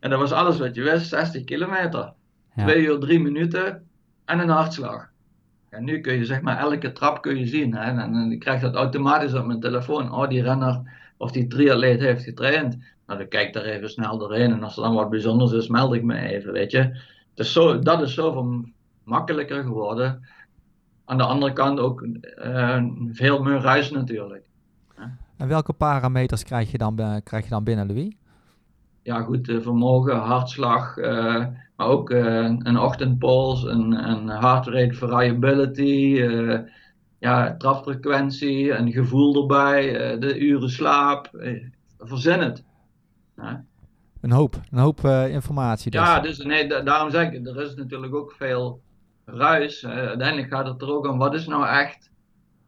[0.00, 2.12] En dat was alles wat je wist, 60 kilometer.
[2.54, 2.62] Ja.
[2.62, 3.86] Twee uur, drie minuten
[4.24, 5.08] en een hartslag.
[5.68, 7.74] En nu kun je zeg maar elke trap kun je zien.
[7.74, 7.80] Hè?
[7.80, 10.12] En, en ik krijg dat automatisch op mijn telefoon.
[10.12, 10.82] Oh, die renner
[11.16, 12.78] of die triatleet heeft getraind.
[13.06, 14.52] Nou, dan kijk ik daar even snel doorheen.
[14.52, 17.00] En als er dan wat bijzonders is, meld ik me even, weet je.
[17.34, 18.64] Dus zo, dat is zoveel
[19.04, 20.26] makkelijker geworden
[21.06, 22.06] aan de andere kant ook
[22.44, 24.44] uh, veel meer ruis natuurlijk.
[25.36, 28.14] En welke parameters krijg je dan, krijg je dan binnen, Louis?
[29.02, 36.20] Ja, goed, uh, vermogen, hartslag, uh, maar ook een ochtendpols, een, een heart rate variability,
[37.18, 41.26] ja, trapfrequentie en gevoel erbij, eh, de uren slaap.
[41.34, 41.62] eh,
[41.98, 42.64] verzin het.
[43.36, 43.64] Ja.
[44.20, 45.90] Een hoop, een hoop eh, informatie.
[45.90, 46.00] Dus.
[46.00, 48.80] Ja, dus nee, da- daarom zeg ik, er is natuurlijk ook veel
[49.24, 49.86] ruis.
[49.86, 52.10] Uiteindelijk gaat het er ook om, wat is nou echt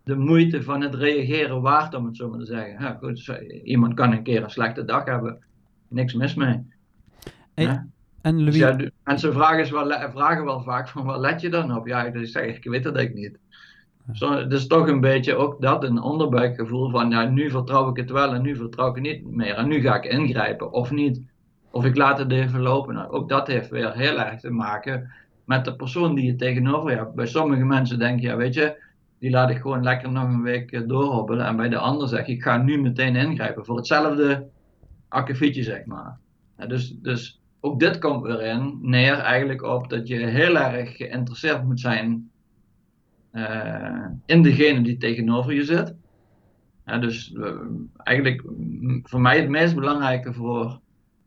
[0.05, 2.73] de moeite van het reageren waard, om het zo maar te zeggen.
[2.85, 5.45] Ja, goed, iemand kan een keer een slechte dag hebben,
[5.89, 6.67] niks mis mee.
[7.55, 7.87] Hey, Ja.
[8.21, 11.49] En Dus Louis, ja, mensen vragen, is wel, vragen wel vaak van, wat let je
[11.51, 11.87] dan op?
[11.87, 13.39] Ja, ik zeg, ik weet het eigenlijk niet.
[14.13, 18.11] Zo, is toch een beetje ook dat, een onderbuikgevoel van, ja, nu vertrouw ik het
[18.11, 19.55] wel en nu vertrouw ik het niet meer.
[19.55, 21.23] En nu ga ik ingrijpen, of niet.
[21.71, 22.95] Of ik laat het even lopen.
[22.95, 25.13] Nou, ook dat heeft weer heel erg te maken
[25.45, 27.15] met de persoon die je tegenover hebt.
[27.15, 28.83] Bij sommige mensen denk je, ja, weet je,
[29.19, 31.47] die laat ik gewoon lekker nog een week eh, doorhobbelen.
[31.47, 34.49] En bij de ander zeg ik, ik ga nu meteen ingrijpen voor hetzelfde
[35.09, 36.19] akkefietje, zeg maar.
[36.67, 41.65] Dus, dus ook dit komt weer in neer eigenlijk op dat je heel erg geïnteresseerd
[41.65, 42.31] moet zijn
[44.27, 45.95] in degene die tegenover je zit.
[46.85, 47.53] Dus eh,
[47.97, 50.81] eigenlijk mm, voor mij het meest belangrijke voor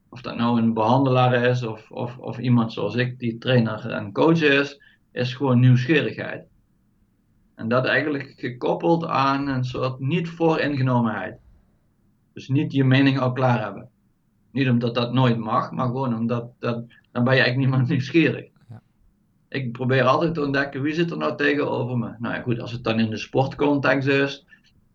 [0.10, 4.12] of dat nou een behandelaar is of, of, of iemand zoals ik die trainer en
[4.12, 6.45] coach is, is gewoon nieuwsgierigheid.
[7.56, 11.38] En dat eigenlijk gekoppeld aan een soort niet vooringenomenheid.
[12.34, 13.89] Dus niet je mening al klaar hebben.
[14.52, 18.50] Niet omdat dat nooit mag, maar gewoon omdat dat, dan ben je eigenlijk niemand nieuwsgierig.
[19.51, 22.13] Ik probeer altijd te ontdekken wie zit er nou tegenover me.
[22.19, 24.45] Nou ja, goed, als het dan in de sportcontext is,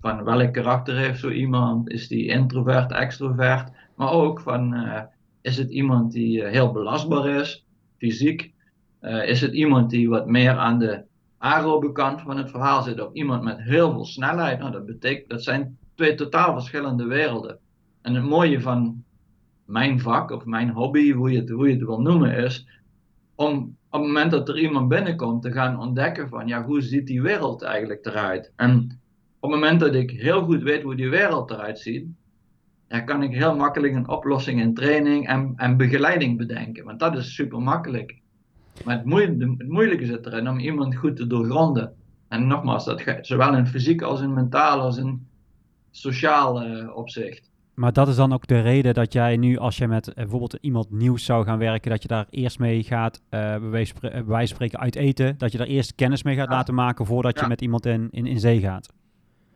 [0.01, 1.91] van welk karakter heeft zo iemand?
[1.91, 3.71] Is die introvert, extrovert?
[3.95, 5.03] Maar ook van, eh,
[5.41, 7.67] is het iemand die eh, heel belastbaar is,
[7.99, 8.53] fysiek?
[9.01, 11.05] Eh, is het iemand die wat meer aan de
[11.39, 13.01] aerobe kant van het verhaal zit?
[13.01, 14.59] Of iemand met heel veel snelheid?
[14.59, 17.59] Nou, dat betekent, dat zijn twee totaal verschillende werelden.
[18.03, 19.05] En het mooie van
[19.65, 22.67] mijn vak of mijn hobby, hoe je het, hoe je het wil noemen, is
[23.35, 27.07] om op het moment dat er iemand binnenkomt te gaan ontdekken van, ja, hoe ziet
[27.07, 28.53] die wereld eigenlijk eruit?
[28.57, 29.01] En
[29.41, 32.07] op het moment dat ik heel goed weet hoe die wereld eruit ziet,
[32.89, 36.85] ja, kan ik heel makkelijk een oplossing in training en, en begeleiding bedenken.
[36.85, 38.19] Want dat is super makkelijk.
[38.85, 41.95] Maar het, moe- de- het moeilijke zit erin om iemand goed te doorgronden.
[42.29, 45.27] En nogmaals, dat zowel in fysiek als in mentaal als in
[45.91, 47.51] sociaal eh, opzicht.
[47.77, 50.59] Maar dat is dan ook de reden dat jij nu, als je met eh, bijvoorbeeld
[50.61, 53.95] iemand nieuws zou gaan werken, dat je daar eerst mee gaat, eh bij wijze
[54.31, 55.39] eh, spreken, uit eten.
[55.39, 56.55] Dat je daar eerst kennis mee gaat Ja.
[56.55, 58.93] laten maken voordat je met iemand in, in, in zee gaat.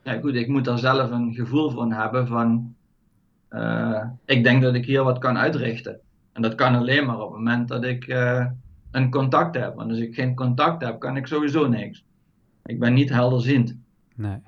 [0.03, 2.75] Ja, goed, ik moet daar zelf een gevoel van hebben van,
[4.25, 6.01] ik denk dat ik hier wat kan uitrichten.
[6.33, 8.09] En dat kan alleen maar op het moment dat ik
[8.91, 9.75] een contact heb.
[9.75, 12.05] Want als ik geen contact heb, kan ik sowieso niks.
[12.65, 13.77] Ik ben niet helderziend.
[14.15, 14.39] Nee.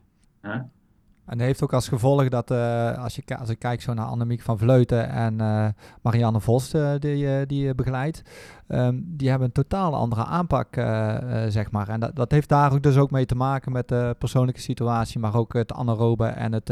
[1.27, 4.07] En dat heeft ook als gevolg dat eh, als, je, als ik kijk zo naar
[4.07, 5.67] Annemiek van Vleuten en eh,
[6.03, 8.23] Marianne Vos eh, die, die je begeleidt,
[8.69, 10.75] ehm, die hebben een totaal andere aanpak,
[11.49, 11.89] zeg maar.
[11.89, 15.21] En dat, dat heeft daar ook dus ook mee te maken met de persoonlijke situatie,
[15.21, 16.69] maar ook het anaerobe en het,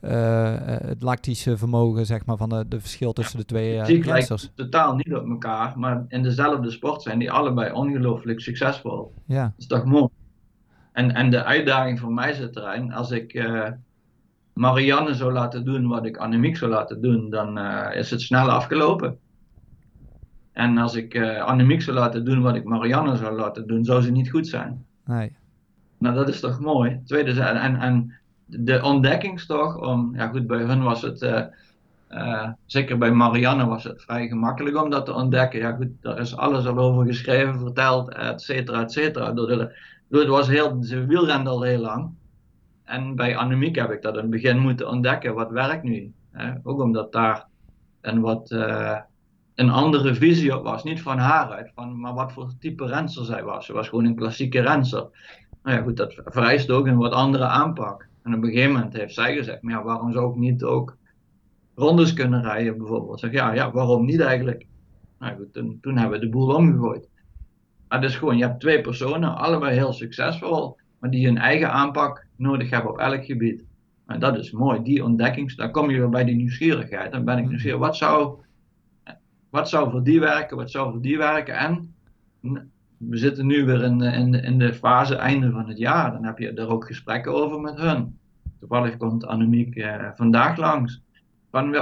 [0.00, 5.14] het lactische vermogen, zeg maar, van de, de verschil tussen de twee lijkt totaal niet
[5.14, 9.12] op elkaar, maar in dezelfde sport zijn die allebei ongelooflijk succesvol.
[9.24, 10.08] Ja, Dat is toch mooi?
[10.92, 13.32] En, en de uitdaging voor mij zit erin, als ik
[14.58, 18.50] Marianne zou laten doen wat ik Annemiek zou laten doen, dan eh, is het snel
[18.50, 19.18] afgelopen.
[20.52, 24.02] En als ik eh, Annemiek zou laten doen wat ik Marianne zou laten doen, zou
[24.02, 24.84] ze niet goed zijn.
[25.04, 25.36] nee.
[25.98, 27.00] Nou, dat is toch mooi?
[27.04, 28.12] Tweede, en, en,
[28.44, 31.22] de ontdekkingstocht om, ja goed, bij hun was het,
[32.08, 35.58] eh, zeker bij Marianne was het vrij gemakkelijk om dat te ontdekken.
[35.60, 39.32] Ja goed, daar is alles al over geschreven, verteld, et cetera, et cetera.
[39.32, 39.76] Door de-
[40.08, 42.10] door- Het was heel, ze wielrende al heel lang.
[42.88, 46.12] En bij Annemiek heb ik dat in het begin moeten ontdekken, wat werkt nu?
[46.32, 46.52] Hè?
[46.62, 47.46] Ook omdat daar
[48.00, 48.98] een wat eh,
[49.54, 50.84] een andere visie op was.
[50.84, 53.66] Niet van haar uit, van, maar wat voor type renster zij was.
[53.66, 55.06] Ze was gewoon een klassieke renster.
[55.62, 58.08] Nou ja, goed, dat vereist ook een wat andere aanpak.
[58.22, 60.96] En op een gegeven moment heeft zij gezegd, maar waarom zou ik niet ook
[61.74, 63.20] rondes kunnen rijden bijvoorbeeld?
[63.20, 64.66] Zeg, ja, ja, waarom niet eigenlijk?
[65.18, 67.08] Nou goed, toen, toen hebben we de boel omgegooid.
[67.88, 71.72] Maar het is gewoon, je hebt twee personen, allebei heel succesvol, maar die hun eigen
[71.72, 73.64] aanpak nodig hebben op elk gebied.
[74.06, 77.12] En dat is mooi, die ontdekkings, dan kom je weer bij die nieuwsgierigheid.
[77.12, 78.38] Dan ben ik nieuwsgierig, wat zou,
[79.50, 81.56] wat zou voor die werken, wat zou voor die werken?
[81.56, 81.94] En
[82.96, 86.38] we zitten nu weer in de, in, de, fase einde van het jaar, dan heb
[86.38, 88.18] je er ook gesprekken over met hun.
[88.58, 91.02] Toevallig komt Annemiek eh, vandaag langs.
[91.50, 91.74] Van,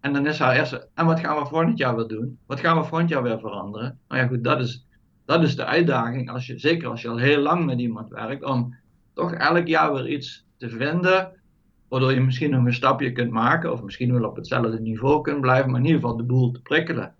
[0.00, 2.38] en dan is haar eerste, en wat gaan we volgend jaar weer doen?
[2.46, 3.98] Wat gaan we volgend jaar weer veranderen?
[4.08, 4.86] Nou ja, goed, dat is,
[5.24, 8.44] dat is de uitdaging, als je, zeker als je al heel lang met iemand werkt,
[8.44, 8.74] om
[9.14, 11.32] toch elk jaar weer iets te vinden,
[11.88, 15.40] waardoor je misschien nog een stapje kunt maken, of misschien wel op hetzelfde niveau kunt
[15.40, 17.14] blijven, maar in ieder geval de boel te prikkelen.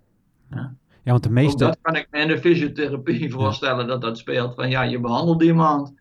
[0.51, 1.65] Ja, want de Ook meeste...
[1.65, 4.55] dat kan ik me in de fysiotherapie voorstellen dat dat speelt.
[4.55, 5.95] Van ja, je behandelt iemand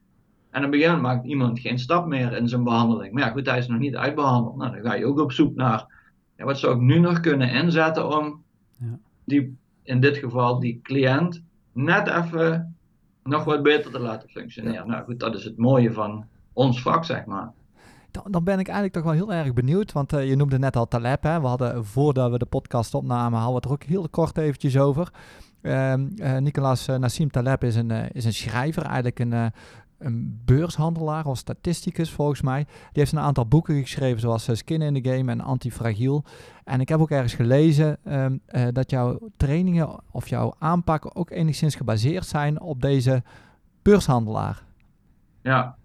[0.49, 3.13] En een gegeven moment maakt iemand geen stap meer in zijn behandeling.
[3.13, 4.55] Maar ja, goed, hij is nog niet uitbehandeld.
[4.55, 5.85] Nou, dan ga je ook op zoek naar,
[6.37, 8.43] ja, wat zou ik nu nog kunnen inzetten om
[8.79, 8.99] Ja.
[9.25, 12.72] die, in dit geval, die cliënt net even
[13.23, 14.87] nog wat beter te laten functioneren.
[14.87, 17.51] Nou goed, dat is het mooie van ons vak, zeg maar.
[18.11, 20.75] Dan, dan ben ik eigenlijk toch wel heel erg benieuwd, want eh, je noemde net
[20.75, 21.23] al Taleb.
[21.23, 21.41] Hè?
[21.41, 24.77] We hadden voordat we de podcast opnamen, hadden we het er ook heel kort eventjes
[24.77, 25.11] over.
[25.63, 29.45] Ehm eh, Nicolas eh, Nassim Taleb is een, is een schrijver, eigenlijk een, eh,
[30.05, 32.63] een beurshandelaar of statisticus volgens mij.
[32.63, 36.23] Die heeft een aantal boeken geschreven, zoals eh, Skin in the Game en Antifragiel.
[36.63, 41.29] En ik heb ook ergens gelezen ehm, eh, dat jouw trainingen of jouw aanpakken ook
[41.29, 43.23] enigszins gebaseerd zijn op deze
[43.81, 44.63] beurshandelaar.
[45.41, 45.75] Ja,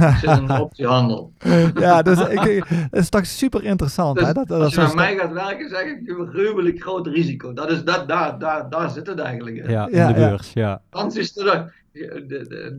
[0.00, 1.32] ik zit in de optiehandel.
[1.74, 4.16] ja, dus ik, ik- het is toch super interessant.
[4.18, 4.32] Dus hè?
[4.32, 7.52] Dat, dat als je naar mij gaat werken, zeg ik een gruwelijk groot risico.
[7.52, 9.70] Dat is dat, daar, daar, daar zit het eigenlijk in.
[9.70, 10.80] Ja, in Ja, de beurs, ja.
[10.90, 11.72] Anders is er, de-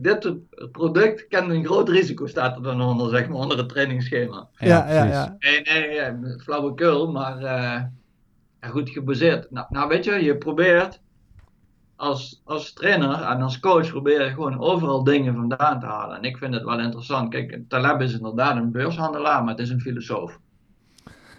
[0.00, 0.32] dit
[0.72, 4.48] product kent een groot risico, staat er dan onder, zeg maar, onder het trainingsschema.
[4.58, 5.64] ja, ja, ja, precies.
[5.64, 7.82] Nee, nee, nee, flauwekul, maar eh,
[8.70, 9.50] goed gebaseerd.
[9.50, 11.00] Nou, nou, weet je, je probeert
[11.96, 16.16] als, als trainer en als coach probeer je gewoon overal dingen vandaan te halen.
[16.16, 17.30] En ik vind het wel interessant.
[17.30, 20.38] Kijk, Taleb is inderdaad een beurshandelaar, maar het is een filosoof.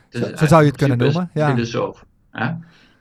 [0.09, 1.53] Is Zo- zo zou je het kunnen noemen, een ja.
[1.53, 2.05] filosoof.
[2.31, 2.51] Hè?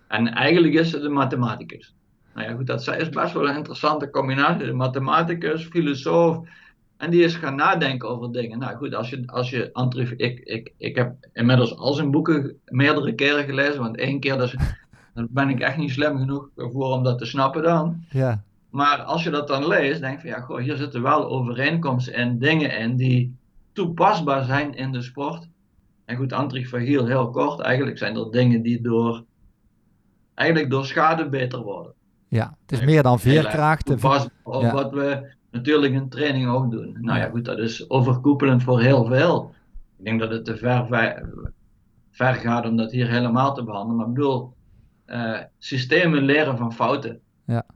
[0.09, 1.95] En eigenlijk is het een mathematicus.
[2.35, 4.67] Nou ja, goed, dat is best wel een interessante combinatie.
[4.67, 6.47] Een mathematicus, filosoof.
[6.97, 8.59] En die is gaan nadenken over dingen.
[8.59, 9.71] Nou goed, als je, als je
[10.17, 13.81] ik, ik, ik heb inmiddels al zijn boeken meerdere keren gelezen.
[13.81, 14.37] Want één keer,
[15.15, 18.05] dan ben ik echt niet slim genoeg voor om dat te snappen dan.
[18.11, 18.43] ja.
[18.73, 22.15] Maar als je dat dan leest, denk je van ja, goh, hier zitten wel overeenkomsten
[22.15, 23.37] en dingen in die
[23.73, 25.49] toepasbaar zijn in de sport.
[26.05, 29.25] En goed, antifragiel, heel kort, eigenlijk zijn er dingen die door,
[30.35, 31.93] eigenlijk door schade beter worden.
[32.33, 33.87] Ja, het is meer dan veerkracht.
[33.87, 34.73] Toepasbaar op ja.
[34.73, 36.97] wat we natuurlijk in training ook doen.
[37.01, 39.55] Nou ja, goed, dat is overkoepelend voor heel veel.
[39.99, 41.29] Ik denk dat het te ver, ver,
[42.11, 43.97] ver gaat om dat hier helemaal te behandelen.
[43.97, 44.55] Maar ik bedoel,
[45.05, 47.21] eh, systemen leren van fouten.
[47.45, 47.67] Ja.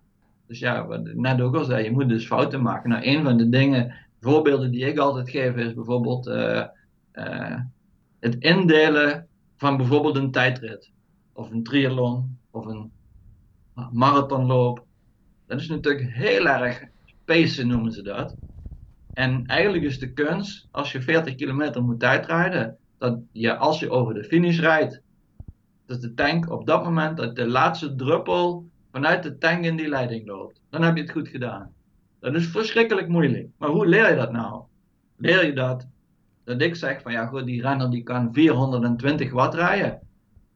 [0.47, 2.91] Dus ja, wat ik net ook al zei, je moet dus fouten maken.
[2.91, 6.65] Nou, een van de dingen, voorbeelden die ik altijd geef, is bijvoorbeeld eh,
[7.13, 7.61] eh,
[8.21, 10.91] het indelen van bijvoorbeeld een tijdrit.
[11.33, 12.95] Of een triathlon, of een
[13.93, 14.85] marathonloop.
[15.47, 16.85] Dat is natuurlijk heel erg
[17.25, 18.37] pacen noemen ze dat.
[19.13, 23.91] En eigenlijk is de kunst, als je 40 kilometer moet tijdrijden, dat je als je
[23.91, 25.01] over de finish rijdt,
[25.87, 29.89] dat de tank op dat moment, dat de laatste druppel vanuit de tank in die
[29.89, 30.61] leiding loopt.
[30.71, 31.75] Dan heb je het goed gedaan.
[32.21, 33.49] Dat is verschrikkelijk moeilijk.
[33.59, 34.63] Maar hoe leer je dat nou?
[35.17, 35.87] Leer je dat?
[36.45, 40.01] Dat ik zeg van ja goed, die renner die kan 420 watt rijden.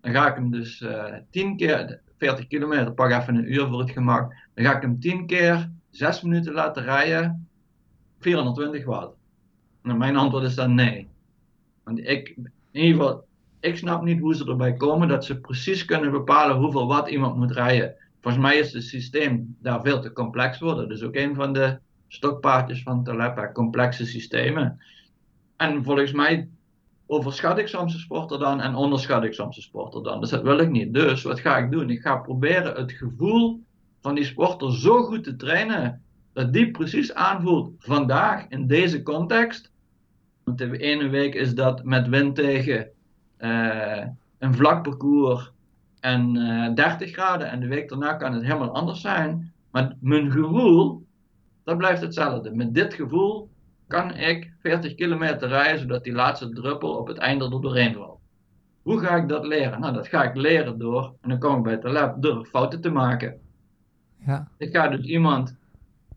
[0.01, 3.81] Dan ga ik hem dus eh 10 keer, 40 kilometer, pak even een uur voor
[3.81, 4.35] het gemak.
[4.55, 7.49] Dan ga ik hem 10 keer 6 minuten laten rijden,
[8.19, 9.17] 420 watt.
[9.83, 11.09] Nou, mijn antwoord is dan nee.
[11.85, 12.29] Want ik,
[12.71, 13.25] in ieder geval,
[13.61, 17.37] ik snap niet hoe ze erbij komen dat ze precies kunnen bepalen hoeveel watt iemand
[17.37, 17.95] moet rijden.
[18.21, 20.75] Volgens mij is het systeem daar veel te complex voor.
[20.75, 21.79] Dat is ook een van de
[22.09, 24.79] stokpaardjes van Taleb, complexe systemen.
[25.57, 26.49] En volgens mij
[27.11, 30.20] overschat ik soms een sporter dan en onderschat ik soms een sporter dan.
[30.20, 30.94] Dus dat wil ik niet.
[30.94, 31.90] Dus wat ga ik doen?
[31.90, 33.62] Ik ga proberen het gevoel
[34.01, 39.70] van die sporter zo goed te trainen dat die precies aanvoelt vandaag in deze context.
[40.44, 42.90] Want de ene week is dat met wind tegen
[43.37, 44.07] eh,
[44.38, 45.53] een vlak parcours
[46.01, 49.53] en eh 30 graden en de week daarna kan het helemaal anders zijn.
[49.70, 51.07] Maar mijn gevoel,
[51.64, 52.55] dat blijft hetzelfde.
[52.55, 53.50] Met dit gevoel
[53.90, 58.18] kan ik 40 kilometer rijden zodat die laatste druppel op het einde er doorheen valt.
[58.83, 59.81] Hoe ga ik dat leren?
[59.81, 62.81] Nou, dat ga ik leren door, en dan kom ik bij het lab, door fouten
[62.81, 63.40] te maken.
[64.26, 64.48] Ja.
[64.59, 65.57] Ik ga dus iemand,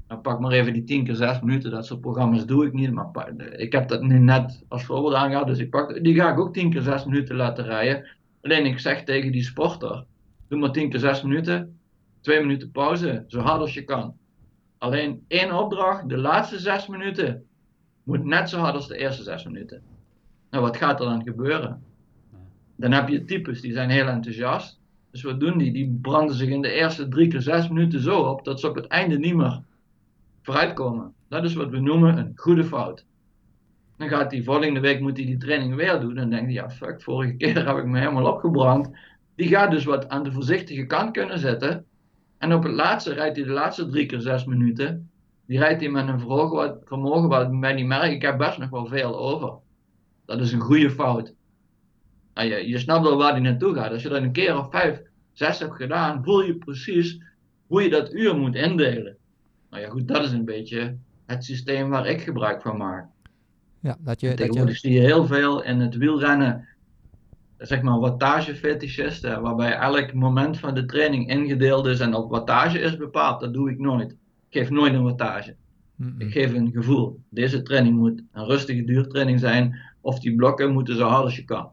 [0.08, 2.92] nou pak maar even die 10 keer 6 minuten, dat soort programma's doe ik niet,
[2.92, 6.40] maar ik heb dat nu net als voorbeeld aangehaald, dus ik pak, die ga ik
[6.40, 8.08] ook 10 keer 6 minuten laten rijden.
[8.42, 10.06] Alleen ik zeg tegen die sporter,
[10.48, 11.80] doe maar 10 keer 6 minuten,
[12.22, 14.18] 2 minuten pauze, zo hard als je kan.
[14.78, 17.46] Alleen één opdracht, de laatste 6 minuten,
[18.04, 19.82] moet net zo hard als de eerste 6 minuten.
[20.50, 21.84] Nou, wat gaat er dan gebeuren?
[22.76, 24.80] Dan heb je types die zijn heel enthousiast.
[25.12, 25.72] Dus wat doen die?
[25.72, 28.76] Die branden zich in de eerste drie keer zes minuten zo op dat ze op
[28.76, 29.62] het einde niet meer
[30.42, 31.14] vooruitkomen.
[31.28, 33.06] Dat is wat we noemen een goede fout.
[33.98, 36.16] Dan gaat die volgende week moet hij die training weer doen.
[36.16, 38.90] Dan denkt hij, ja fuck, vorige keer heb ik me helemaal opgebrand.
[39.36, 41.86] Die gaat dus wat aan de voorzichtige kant kunnen zetten.
[42.38, 45.10] En op het laatste rijdt hij de laatste drie keer zes minuten.
[45.46, 48.70] Die rijdt hij met een vermogen wat, vermogen wat die merkt, ik heb best nog
[48.70, 49.54] wel veel over.
[50.26, 51.34] Dat is een goede fout.
[52.34, 53.92] Nou, je, je snapt wel waar die naartoe gaat.
[53.92, 55.02] Als je dat een keer of vijf,
[55.32, 57.22] zes hebt gedaan, voel je precies
[57.68, 59.18] hoe je dat uur moet indelen.
[59.70, 63.08] Nou ja, goed, dat is een beetje het systeem waar ik gebruik van maak.
[63.80, 66.68] Ja, dat je, dat Tegenwoordig je, zie je heel veel in het wielrennen,
[67.58, 72.98] zeg maar wattagefetischisten, waarbij elk moment van de training ingedeeld is en op wattage is
[72.98, 73.40] bepaald.
[73.40, 74.16] Dat doe ik nooit.
[74.54, 75.56] Ik geef nooit een wattage.
[76.18, 77.20] Ik geef een gevoel.
[77.30, 81.44] Deze training moet een rustige duurtraining zijn, of die blokken moeten zo hard als je
[81.44, 81.72] kan.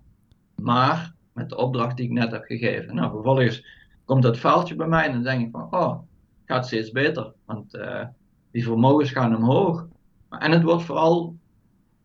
[0.55, 2.95] Maar met de opdracht die ik net heb gegeven.
[2.95, 3.65] Nou, vervolgens
[4.05, 7.33] komt dat vuiltje bij mij en dan denk ik van, oh, het gaat steeds beter.
[7.45, 8.05] Want eh,
[8.51, 9.87] die vermogens gaan omhoog.
[10.29, 11.37] En het wordt vooral,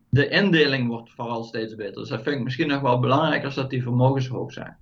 [0.09, 1.95] de indeling wordt vooral steeds beter.
[1.95, 4.77] Dus dat vind ik misschien nog wel belangrijker als dat die vermogens hoog zijn.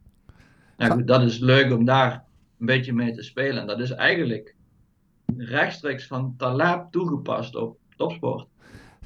[0.78, 2.24] Nou goed, dat is leuk om daar
[2.60, 3.62] een beetje mee te spelen.
[3.62, 4.56] En dat is eigenlijk
[5.38, 8.48] rechtstreeks van Taleb toegepast op topsport.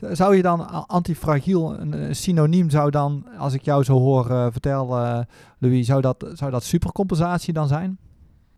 [0.02, 5.18] Zou je dan antifragiel, een synoniem zou dan, als ik jou zo hoor eh, vertellen,
[5.18, 5.26] eh,
[5.58, 7.98] Louis, zou dat, zou dat supercompensatie dan zijn?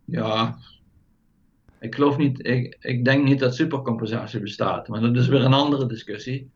[0.04, 0.56] Ja,
[1.80, 5.52] ik geloof niet, ik, ik denk niet dat supercompensatie bestaat, maar dat is weer een
[5.52, 6.50] andere discussie.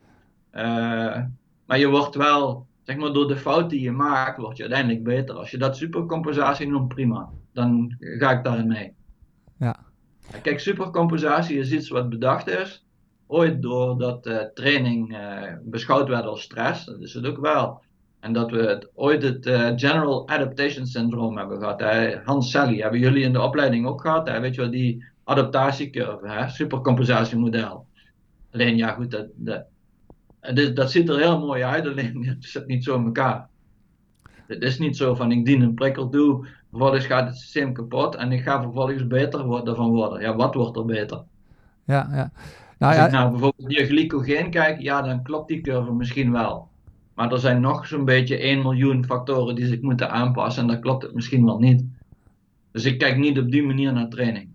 [0.50, 1.22] Eh,
[1.66, 5.04] maar je wordt wel, zeg maar, door de fout die je maakt, word je uiteindelijk
[5.04, 5.34] beter.
[5.34, 7.30] Als je dat supercompensatie noemt, prima.
[7.52, 8.92] Dan ga ik daarin mee.
[10.42, 12.84] Kijk, supercompensatie is iets wat bedacht is,
[13.26, 17.82] ooit doordat eh training eh, beschouwd werd als stress, dat is het ook wel.
[18.20, 21.80] En dat we het, ooit het eh, General Adaptation Syndrome hebben gehad.
[21.80, 22.16] Hè?
[22.24, 24.28] Hans Sally, hebben jullie in de opleiding ook gehad?
[24.28, 24.40] Hè?
[24.40, 26.48] Weet je wel, die adaptatiecurve, hè?
[26.48, 27.86] supercompensatiemodel.
[28.52, 29.66] Alleen ja, goed, dat, dat,
[30.74, 33.48] dat ziet er heel mooi uit, alleen het zit niet zo in elkaar.
[34.46, 38.14] Het is niet zo van ik dien een prikkel toe, vervolgens gaat het systeem kapot
[38.14, 40.20] en ik ga vervolgens beter ervan worden.
[40.20, 41.22] Ja, wat wordt er beter?
[41.84, 42.30] Ja, ja.
[42.78, 46.32] Nou Als ik ja, naar bijvoorbeeld je glycogeen kijk, ja, dan klopt die curve misschien
[46.32, 46.68] wel.
[47.14, 50.80] Maar er zijn nog zo'n beetje 1 miljoen factoren die zich moeten aanpassen en dan
[50.80, 51.84] klopt het misschien wel niet.
[52.72, 54.48] Dus ik kijk niet op die manier naar training.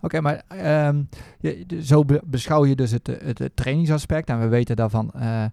[0.00, 1.02] Oké, maar ehm,
[1.40, 4.28] je, zo be- beschouw je dus het, het, het trainingsaspect.
[4.28, 5.50] En we weten daarvan, eh, eh,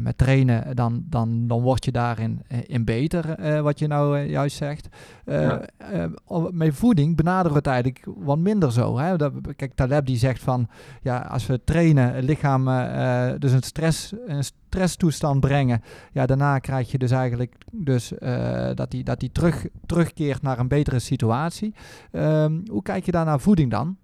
[0.00, 4.18] met trainen, dan, dan, dan word je daarin eh, in beter, eh, wat je nou
[4.18, 4.88] eh, juist zegt.
[5.24, 5.60] Eh, Ja.
[5.76, 6.04] eh,
[6.50, 8.98] met voeding benaderen we het eigenlijk wat minder zo.
[8.98, 9.16] Hè?
[9.16, 10.68] Dat, kijk, Taleb die zegt van,
[11.02, 15.80] ja, als we trainen, het lichaam eh, eh, dus een, stress, een stresstoestand brengen,
[16.12, 20.58] ja, daarna krijg je dus eigenlijk dus, eh, dat hij dat die terug, terugkeert naar
[20.58, 21.74] een betere situatie.
[22.12, 23.96] Ehm, hoe kijk je daar naar voeding dan?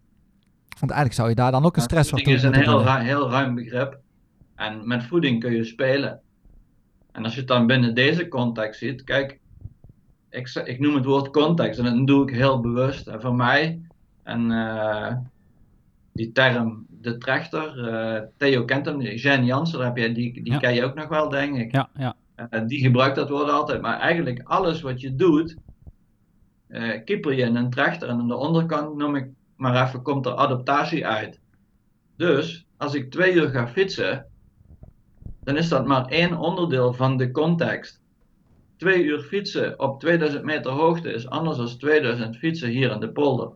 [0.82, 2.86] Want eigenlijk zou je daar dan ook een stressor Voeding toe is een heel, doen.
[2.96, 3.98] ru- heel ruim begrip.
[4.54, 6.20] En met voeding kun je spelen.
[7.12, 9.38] En als je het dan binnen deze context ziet, kijk,
[10.30, 13.06] ik, ik noem het woord context en dat doe ik heel bewust.
[13.06, 13.80] En voor mij,
[14.22, 15.14] en eh,
[16.12, 20.52] die term de trechter, eh, Theo kent hem, Jean Jansen, daar heb je, die, die
[20.52, 20.58] Ja.
[20.58, 21.72] ken je ook nog wel, denk ik.
[21.72, 22.14] Ja, ja.
[22.36, 23.80] Eh, die gebruikt dat woord altijd.
[23.80, 25.56] Maar eigenlijk alles wat je doet,
[27.04, 28.08] kieper je in een trechter.
[28.08, 29.26] En aan de onderkant noem ik
[29.62, 31.40] maar even, komt er adaptatie uit.
[32.16, 34.26] Dus als ik twee uur ga fietsen,
[35.44, 38.00] dan is dat maar één onderdeel van de context.
[38.76, 43.10] Twee uur fietsen op 2000 meter hoogte is anders dan 2000 fietsen hier in de
[43.12, 43.50] polder.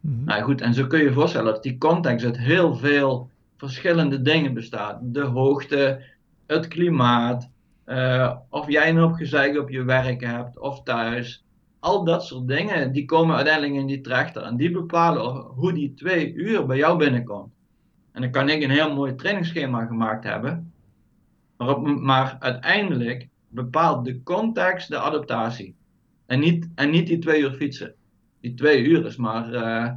[0.00, 0.24] Mhm.
[0.24, 4.22] Nou goed, en zo kun je je voorstellen dat die context uit heel veel verschillende
[4.22, 4.98] dingen bestaat.
[5.02, 6.04] De hoogte,
[6.46, 7.50] het klimaat,
[7.84, 11.43] eh, of jij een hoop gezeik op je werk hebt of thuis.
[11.84, 14.42] Al dat soort dingen, die komen uiteindelijk in die trechter.
[14.42, 17.52] En die bepalen hoe die twee uur bij jou binnenkomt.
[18.12, 20.72] En dan kan ik een heel mooi trainingsschema gemaakt hebben.
[21.56, 25.74] Maar, op, maar uiteindelijk bepaalt de context de adaptatie.
[26.26, 27.94] En niet, en niet die twee uur fietsen.
[28.40, 29.92] Die twee uur is maar eh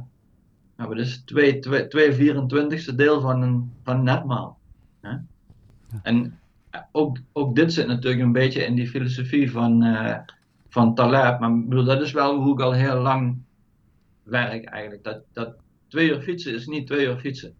[0.76, 4.58] nou, dat is twee, twee, twee 24ste deel van een, van netmaal.
[5.00, 5.16] Hè?
[6.02, 6.38] En
[6.70, 10.18] eh, ook, ook dit zit natuurlijk een beetje in die filosofie van, eh,
[10.78, 11.40] van Taleb.
[11.40, 13.38] Maar bedoel, dat is wel hoe ik al heel lang
[14.22, 15.04] werk eigenlijk.
[15.04, 15.56] Dat, dat
[15.88, 17.54] twee uur fietsen is niet twee uur fietsen.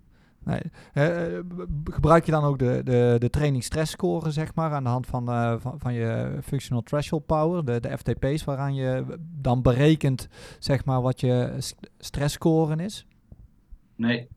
[0.44, 0.60] Nee.
[0.92, 1.38] Eh,
[1.84, 5.06] gebruik je dan ook de, de, de training stress score, zeg maar, aan de hand
[5.06, 9.04] van, eh, van, van je functional threshold power, de, de FTP's, waaraan je
[9.40, 13.06] dan berekent, zeg maar, wat je st- stress score is?
[13.96, 14.28] Nee.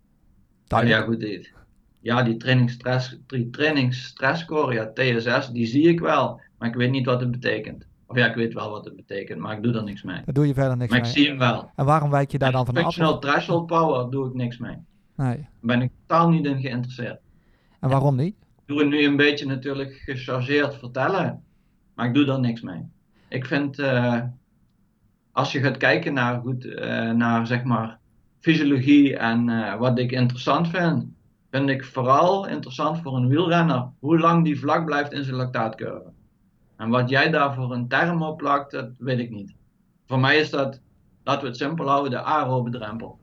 [0.67, 0.99] Duidelijk.
[0.99, 1.19] Ja, goed.
[1.19, 1.53] Die,
[1.99, 6.41] ja, die trainingsstress, die trainingsstressscore, ja, TSS, die zie ik wel.
[6.57, 7.89] Maar ik weet niet wat het betekent.
[8.11, 10.21] Of ja, ik weet wel wat het betekent, maar ik doe er niks mee.
[10.25, 11.13] Daar doe je verder niks Maar ik mee.
[11.13, 11.71] zie hem wel.
[11.75, 12.81] En waarom wijk je daar dan van af?
[12.81, 14.77] Functional threshold power doe ik niks mee.
[15.15, 15.35] Nee.
[15.37, 17.19] Daar ben ik totaal niet in geïnteresseerd.
[17.79, 18.35] En waarom niet?
[18.35, 21.43] Ik doe het nu een beetje natuurlijk gechargeerd vertellen,
[21.95, 22.89] maar ik doe daar niks mee.
[23.29, 24.21] Ik vind, eh,
[25.31, 27.99] als je gaat kijken naar, goed, eh, naar zeg maar
[28.39, 31.05] fysiologie en eh, wat ik interessant vind,
[31.51, 36.11] vind ik vooral interessant voor een wielrenner hoe lang die vlak blijft in zijn lactaatcurve.
[36.81, 39.55] En wat jij daar voor een term op plakt, dat weet ik niet.
[40.05, 40.81] Voor mij is dat,
[41.23, 43.19] laten we het simpel houden, de aerobe drempel.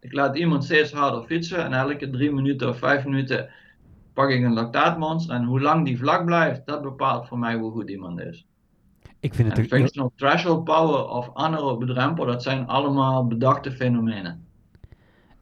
[0.00, 3.48] Ik laat iemand steeds harder fietsen en elke drie minuten of vijf minuten
[4.12, 5.34] pak ik een lactaatmonster.
[5.34, 8.46] En hoe lang die vlak blijft, dat bepaalt voor mij hoe goed iemand is.
[9.20, 14.46] Ik vind het En functional threshold power of anaerobe drempel, dat zijn allemaal bedachte fenomenen.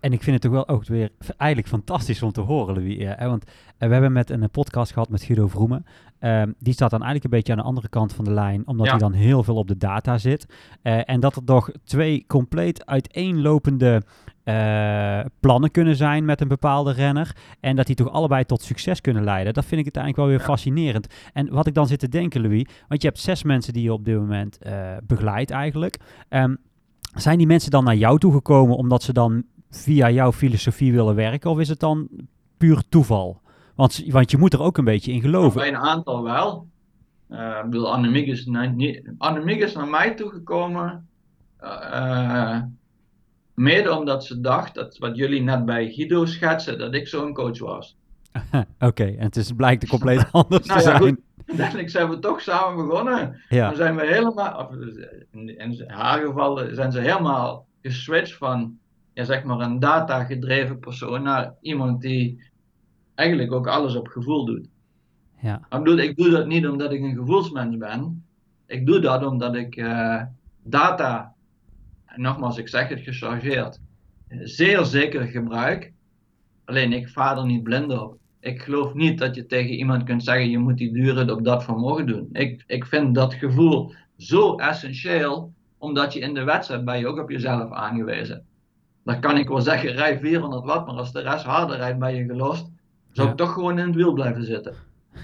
[0.00, 2.96] En ik vind het toch wel ook weer eigenlijk fantastisch om te horen, Louis.
[3.16, 5.84] hè, want eh, we hebben met een eh, podcast gehad met Guido Vroemen.
[6.18, 8.86] Ehm, die staat dan eigenlijk een beetje aan de andere kant van de lijn, omdat
[8.86, 8.92] Ja.
[8.92, 10.46] hij dan heel veel op de data zit.
[10.82, 14.02] Eh, en dat er toch twee compleet uiteenlopende
[15.40, 17.36] plannen kunnen zijn met een bepaalde renner.
[17.60, 19.54] En dat die toch allebei tot succes kunnen leiden.
[19.54, 20.52] Dat vind ik uiteindelijk wel weer Ja.
[20.52, 21.06] fascinerend.
[21.32, 23.92] En wat ik dan zit te denken, Louis, want je hebt zes mensen die je
[23.92, 25.96] op dit moment eh, begeleidt eigenlijk.
[26.28, 26.54] Ehm,
[27.14, 31.50] zijn die mensen dan naar jou toegekomen omdat ze dan via jouw filosofie willen werken?
[31.50, 32.08] Of is het dan
[32.56, 33.40] puur toeval?
[33.74, 35.60] Want, want je moet er ook een beetje in geloven.
[35.60, 36.66] Bij een aantal wel.
[37.28, 41.08] Ik bedoel, Annemiek is, naar, niet, Annemiek is naar mij toegekomen.
[41.58, 42.58] eh,
[43.54, 47.58] mede omdat ze dacht dat wat jullie net bij Guido schetsen, dat ik zo'n coach
[47.58, 47.96] was.
[48.78, 51.18] Oké, en het is, blijkt compleet anders Nou te ja, zijn.
[51.46, 53.40] Uiteindelijk zijn we toch samen begonnen.
[53.48, 54.74] Ja, Dan zijn we helemaal, of
[55.30, 58.78] in, in haar geval zijn ze helemaal geswitcht van
[59.18, 62.42] ja, zeg maar een data-gedreven persoon naar iemand die
[63.14, 64.68] eigenlijk ook alles op gevoel doet.
[65.40, 68.24] ja, ik bedoel, ik doe dat niet omdat ik een gevoelsmens ben.
[68.66, 70.22] Ik doe dat omdat ik eh,
[70.62, 71.34] data,
[72.16, 73.80] nogmaals, ik zeg het gechargeerd,
[74.28, 75.92] zeer zeker gebruik.
[76.64, 78.18] Alleen ik vaar er niet blind op.
[78.40, 81.64] Ik geloof niet dat je tegen iemand kunt zeggen: je moet die duren op dat
[81.64, 82.28] vermogen doen.
[82.32, 87.18] Ik, ik vind dat gevoel zo essentieel, omdat je in de wedstrijd ben je ook
[87.18, 88.46] op jezelf aangewezen.
[89.08, 92.14] Dan kan ik wel zeggen: rij 400 watt, maar als de rest harder rijdt, ben
[92.14, 92.70] je gelost.
[93.12, 93.32] Zou Ja.
[93.32, 94.74] ik toch gewoon in het wiel blijven zitten.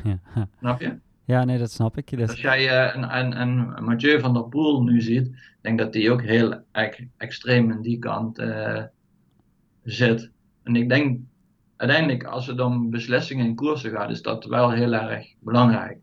[0.05, 0.19] ja.
[0.59, 0.99] Snap je?
[1.25, 2.19] Ja, nee, dat snap ik.
[2.19, 3.41] Dat, Als jij eh, een, een,
[3.77, 7.71] een Mathieu van der Poel nu ziet, ik denk dat die ook heel ex- extreem
[7.71, 8.83] in die kant eh,
[9.83, 10.31] zit.
[10.63, 11.19] En ik denk
[11.77, 15.99] uiteindelijk, als het om beslissingen in koersen gaat, is dat wel heel erg belangrijk.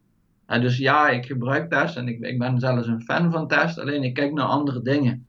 [0.45, 3.79] En dus ja, ik gebruik test en ik, ik ben zelfs een fan van test,
[3.79, 5.25] alleen ik kijk naar andere dingen.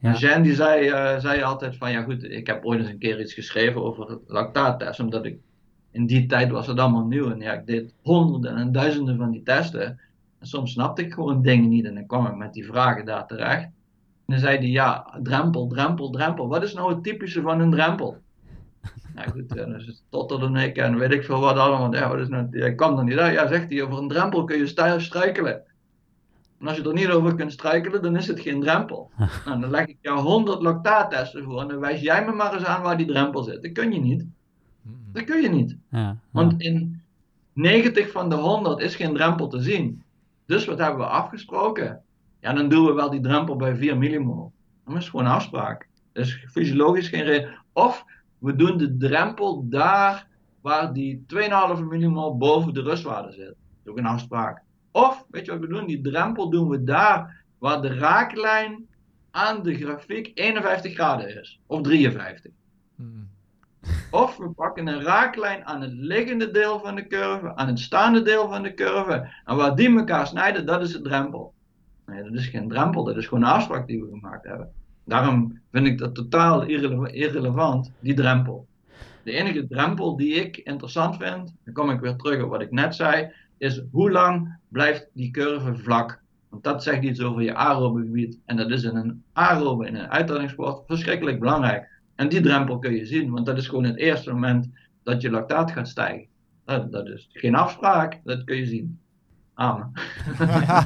[0.00, 0.12] Ja.
[0.12, 2.98] En Jean die zei, eh, zei altijd van ja goed, ik heb ooit eens een
[2.98, 5.38] keer iets geschreven over lactaattest, omdat ik
[5.90, 9.30] in die tijd was het allemaal nieuw en ja, ik deed honderden en duizenden van
[9.30, 10.00] die testen.
[10.38, 13.26] En soms snapte ik gewoon dingen niet en dan kwam ik met die vragen daar
[13.26, 13.64] terecht.
[13.64, 13.72] En
[14.26, 16.48] dan zei hij ja, drempel, drempel, drempel.
[16.48, 18.16] Wat is nou het typische van een drempel?
[19.14, 21.94] Nou goed, en dan stotterde ik en weet ik veel wat allemaal.
[21.94, 23.34] Ja, wat is nou, ik kwam er niet uit.
[23.34, 25.62] Ja, zegt hij, over een drempel kun je stijl struikelen.
[26.60, 29.10] En als je er niet over kunt struikelen, dan is het geen drempel.
[29.44, 32.64] Nou, dan leg ik jou 100 lactaattesten voor en dan wijs jij me maar eens
[32.64, 33.62] aan waar die drempel zit.
[33.62, 34.26] Dat kun je niet.
[35.12, 35.76] Dat kun je niet.
[35.90, 36.16] ja, ja.
[36.30, 37.02] Want in
[37.52, 40.02] 90 van de 100 is geen drempel te zien.
[40.46, 42.02] Dus wat hebben we afgesproken?
[42.40, 44.52] Ja, dan doen we wel die drempel bij 4 millimol.
[44.84, 45.88] Dat is gewoon afspraak.
[46.12, 47.58] Dat is fysiologisch geen reden.
[47.72, 48.04] Of
[48.38, 50.26] we doen de drempel daar
[50.60, 53.46] waar die 2,5 millimol boven de rustwaarde zit.
[53.46, 53.54] Dat
[53.84, 54.62] is ook een afspraak.
[54.92, 55.86] Of, weet je wat we doen?
[55.86, 58.86] Die drempel doen we daar waar de raaklijn
[59.30, 61.60] aan de grafiek 51 graden is.
[61.66, 62.52] Of 53.
[64.10, 68.22] Of we pakken een raaklijn aan het liggende deel van de curve, aan het staande
[68.22, 69.28] deel van de curve.
[69.44, 71.54] En waar die elkaar snijden, dat is de drempel.
[72.06, 74.72] Nee, dat is geen drempel, dat is gewoon een afspraak die we gemaakt hebben.
[75.04, 78.66] Daarom vind ik dat totaal irrele- irrelevant, die drempel.
[79.22, 82.70] De enige drempel die ik interessant vind, dan kom ik weer terug op wat ik
[82.70, 86.20] net zei, is hoe lang blijft die curve vlak?
[86.48, 88.38] Want dat zegt iets over je aerobe gebied.
[88.46, 91.88] En dat is in een aerobe, in een uitdagingsport, verschrikkelijk belangrijk.
[92.14, 94.68] En die drempel kun je zien, want dat is gewoon het eerste moment
[95.02, 96.26] dat je lactaat gaat stijgen.
[96.64, 98.98] Dat, dat is geen afspraak, dat kun je zien.
[99.54, 99.92] Amen.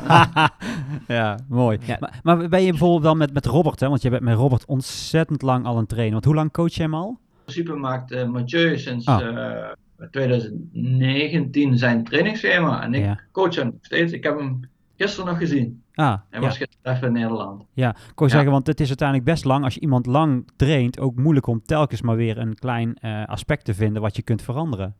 [1.16, 1.78] ja, mooi.
[1.86, 1.96] Ja.
[2.00, 3.88] Maar, maar ben je bijvoorbeeld dan met, met Robert, hè?
[3.88, 6.12] want je bent met Robert ontzettend lang al een trainer.
[6.12, 7.08] Want hoe lang coach je hem al?
[7.08, 9.20] In principe maakt eh, Mathieu sinds Ah.
[9.20, 9.72] eh,
[10.10, 13.20] 2019 zijn trainingsschema en ik Ja.
[13.32, 14.12] coach hem nog steeds.
[14.12, 14.60] Ik heb hem
[14.96, 15.82] gisteren nog gezien.
[15.94, 16.46] Ah, Hij ja.
[16.46, 17.64] was gisteren even in Nederland.
[17.72, 18.28] Ja, ik Ja.
[18.28, 19.64] zeggen, want het is uiteindelijk best lang.
[19.64, 23.64] Als je iemand lang traint, ook moeilijk om telkens maar weer een klein eh, aspect
[23.64, 24.94] te vinden wat je kunt veranderen.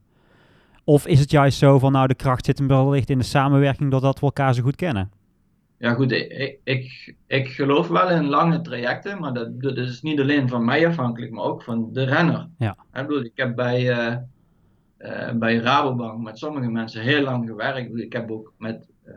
[0.84, 3.90] Of is het juist zo van, nou, de kracht zit hem wellicht in de samenwerking
[3.90, 5.10] doordat we elkaar zo goed kennen?
[5.78, 10.20] Ja goed, ik, ik, ik geloof wel in lange trajecten, maar dat, dat is niet
[10.20, 12.48] alleen van mij afhankelijk, maar ook van de renner.
[12.58, 12.76] Ja.
[12.92, 14.16] Ik bedoel, ik heb bij, eh,
[15.04, 17.98] eh, bij Rabobank met sommige mensen heel lang gewerkt.
[17.98, 19.14] Ik, heb ook met, eh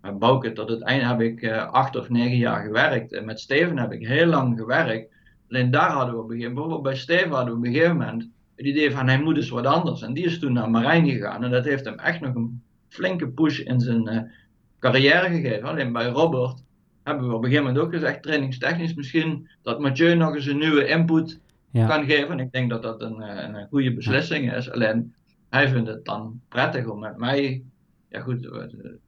[0.00, 3.12] met Bouke tot het einde heb ik eh, acht of negen jaar gewerkt.
[3.12, 5.12] En met Steven heb ik heel lang gewerkt.
[5.50, 7.96] Alleen daar hadden we op een gegeven bijvoorbeeld bij Steven hadden we op een gegeven
[7.96, 10.02] moment het idee van hij moet eens wat anders.
[10.02, 13.28] En die is toen naar Marijn gegaan en dat heeft hem echt nog een flinke
[13.28, 14.32] push in zijn
[14.78, 15.68] carrière gegeven.
[15.68, 16.62] Alleen bij Robert
[17.02, 20.58] hebben we op een gegeven moment ook gezegd, trainingstechnisch misschien, dat Mathieu nog eens een
[20.58, 21.40] nieuwe input
[21.70, 21.86] Ja.
[21.86, 22.40] kan geven.
[22.40, 24.70] Ik denk dat dat een, eh, een goede beslissing is.
[24.70, 25.14] Alleen
[25.48, 27.62] hij vindt het dan prettig om met mij
[28.08, 28.62] ja, goed, eh,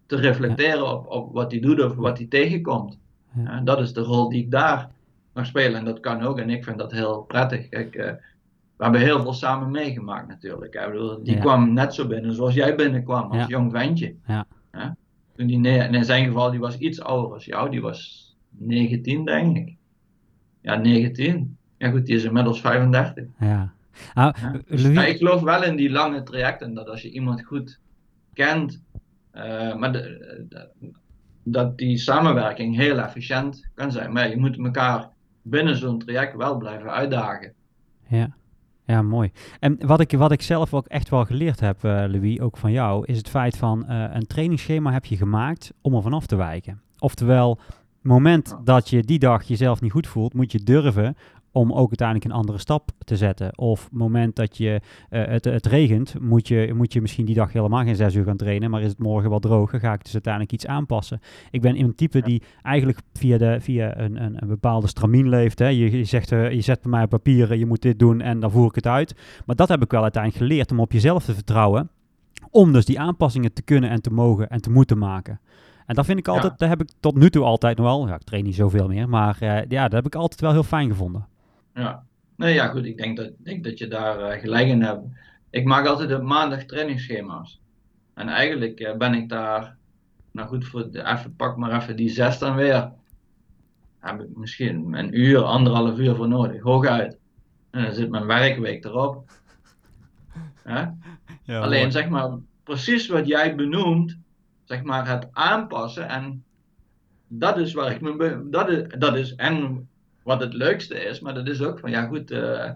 [0.06, 2.98] te reflecteren op, op wat hij doet of wat hij tegenkomt.
[3.36, 3.50] Ja.
[3.50, 4.90] En dat is de rol die ik daar
[5.32, 5.78] mag spelen.
[5.78, 6.38] En dat kan ook.
[6.38, 7.68] En ik vind dat heel prettig.
[7.68, 8.12] Kijk, eh,
[8.76, 10.74] we hebben heel veel samen meegemaakt natuurlijk.
[10.74, 11.40] Ik bedoel, die Ja.
[11.40, 13.46] kwam net zo binnen zoals jij binnenkwam als Ja.
[13.46, 14.14] jong ventje.
[14.26, 14.46] Ja.
[15.36, 17.70] Toen die, en in zijn geval, die was iets ouder als jou.
[17.70, 19.76] Die was 19, denk ik.
[20.60, 21.57] Ja, 19.
[21.78, 23.24] Ja goed, die is inmiddels 35.
[23.40, 23.72] Ja.
[24.14, 24.34] Ja.
[24.66, 27.78] Louis, ja, ik geloof wel in die lange trajecten, dat als je iemand goed
[28.34, 28.82] kent,
[29.30, 30.68] eh, maar de- de-
[31.42, 34.12] dat die samenwerking heel efficiënt kan zijn.
[34.12, 35.08] Maar je moet elkaar
[35.42, 37.52] binnen zo'n traject wel blijven uitdagen.
[38.08, 38.34] Ja.
[38.84, 39.32] ja, mooi.
[39.60, 42.72] En wat ik, wat ik zelf ook echt wel geleerd heb, eh, Louis, ook van
[42.72, 46.36] jou, is het feit van eh, een trainingsschema heb je gemaakt om er vanaf te
[46.36, 46.80] wijken.
[46.98, 47.58] Oftewel,
[48.02, 51.16] moment dat je die dag jezelf niet goed voelt, moet je durven
[51.58, 53.58] om ook uiteindelijk een andere stap te zetten.
[53.58, 57.34] Of het moment dat je, eh, het, het regent, moet je, moet je misschien die
[57.34, 59.92] dag helemaal geen zes uur gaan trainen, maar is het morgen wel droog, dan ga
[59.92, 61.20] ik dus uiteindelijk iets aanpassen.
[61.50, 65.58] Ik ben een type die eigenlijk via, de, via een, een, een bepaalde stramien leeft.
[65.58, 65.66] Hè.
[65.66, 68.40] Je, je, zegt, eh, je zet bij mij op papieren, je moet dit doen en
[68.40, 69.14] dan voer ik het uit.
[69.46, 71.90] Maar dat heb ik wel uiteindelijk geleerd om op jezelf te vertrouwen.
[72.50, 75.40] Om dus die aanpassingen te kunnen en te mogen en te moeten maken.
[75.88, 76.56] En dat vind ik altijd, Ja.
[76.58, 78.08] dat heb ik tot nu toe altijd nog wel.
[78.08, 80.62] Ja, ik train niet zoveel meer, maar eh, ja, dat heb ik altijd wel heel
[80.62, 81.26] fijn gevonden.
[81.78, 82.04] Ja.
[82.36, 85.06] Nee, ja, goed, ik denk dat, ik denk dat je daar eh, gelijk in hebt.
[85.50, 87.60] Ik maak altijd op maandag trainingsschema's.
[88.14, 89.76] En eigenlijk eh, ben ik daar,
[90.30, 92.92] nou goed, voor de, even, pak maar even die zes dan weer.
[93.98, 97.18] Heb ik misschien een uur, anderhalf uur voor nodig, hooguit.
[97.70, 99.30] En dan zit mijn werkweek erop.
[100.62, 100.86] Hè?
[101.60, 104.18] Alleen zeg maar, precies wat jij benoemt,
[104.64, 106.44] zeg maar het aanpassen en
[107.28, 109.88] dat is waar ik me, dat is, dat is en
[110.28, 112.70] wat het leukste is, maar dat is ook van, ja goed, eh,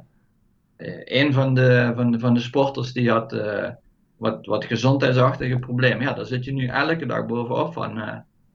[1.05, 3.69] een van de, van, de, van de sporters die had eh,
[4.17, 7.95] wat, wat gezondheidsachtige problemen, ja daar zit je nu elke dag bovenop van,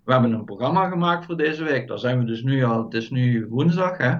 [0.03, 2.93] we hebben een programma gemaakt voor deze week, daar zijn we dus nu al, het
[2.93, 4.15] is nu woensdag hè,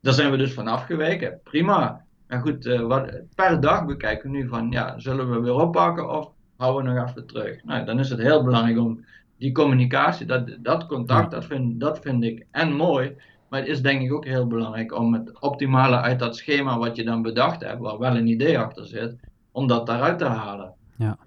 [0.00, 2.04] daar zijn we dus van afgeweken, prima.
[2.28, 6.30] Maar goed, wat, per dag bekijken we nu van, ja, zullen we weer oppakken of
[6.56, 7.64] houden we nog even terug?
[7.64, 9.04] Nou, dan is het heel belangrijk om
[9.38, 13.16] die communicatie, dat, dat contact, dat vind, dat vind ik en mooi.
[13.52, 16.96] Maar het is denk ik ook heel belangrijk om het optimale uit dat schema wat
[16.96, 19.16] je dan bedacht hebt, waar wel een idee achter zit,
[19.50, 20.74] om dat daaruit te halen.
[20.96, 21.18] Ja.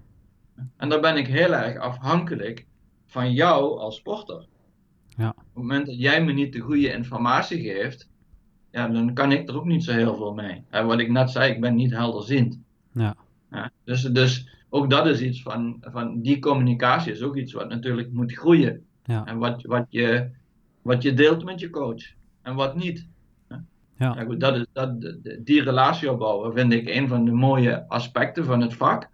[0.76, 2.66] En dan ben ik heel erg afhankelijk
[3.06, 4.46] van jou als sporter.
[5.16, 5.28] Ja.
[5.28, 8.08] Op het moment dat jij me niet de goede informatie geeft,
[8.70, 10.62] ja, dan kan ik er ook niet zo heel veel mee.
[10.70, 12.58] En wat ik net zei, ik ben niet helderziend.
[12.92, 13.16] Ja.
[13.50, 17.68] Ja, dus, dus ook dat is iets van, van die communicatie is ook iets wat
[17.68, 18.84] natuurlijk moet groeien.
[19.04, 19.24] Ja.
[19.24, 20.30] En wat, wat, je,
[20.86, 22.04] wat je deelt met je coach
[22.42, 23.06] en wat niet.
[23.48, 23.64] Ja.
[23.96, 28.44] Ja, goed, dat is, dat, die relatie opbouwen vind ik een van de mooie aspecten
[28.44, 29.08] van het vak.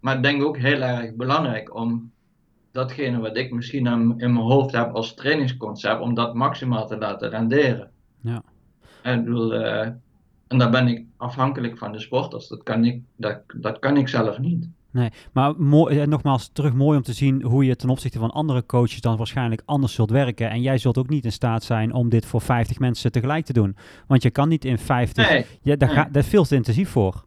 [0.00, 2.12] Maar ik denk ook heel erg belangrijk om
[2.72, 7.30] datgene wat ik misschien in, mijn hoofd heb als trainingsconcept, om dat maximaal te laten
[7.30, 7.90] renderen.
[8.20, 8.42] Ja.
[9.02, 9.88] En, bedoel, eh,
[10.46, 12.48] en daar ben ik afhankelijk van de sporters.
[12.48, 14.68] Dat kan ik, dat, dat kan ik zelf niet.
[15.32, 18.66] Maar mooi, eh, nogmaals, terug mooi om te zien hoe je ten opzichte van andere
[18.66, 20.50] coaches dan waarschijnlijk anders zult werken.
[20.50, 23.52] En jij zult ook niet in staat zijn om dit voor 50 mensen tegelijk te
[23.52, 23.76] doen.
[24.06, 25.28] Want je kan niet in 50.
[25.30, 25.96] Nee, Ja, daar, nee.
[25.98, 27.24] ga, is veel te intensief voor.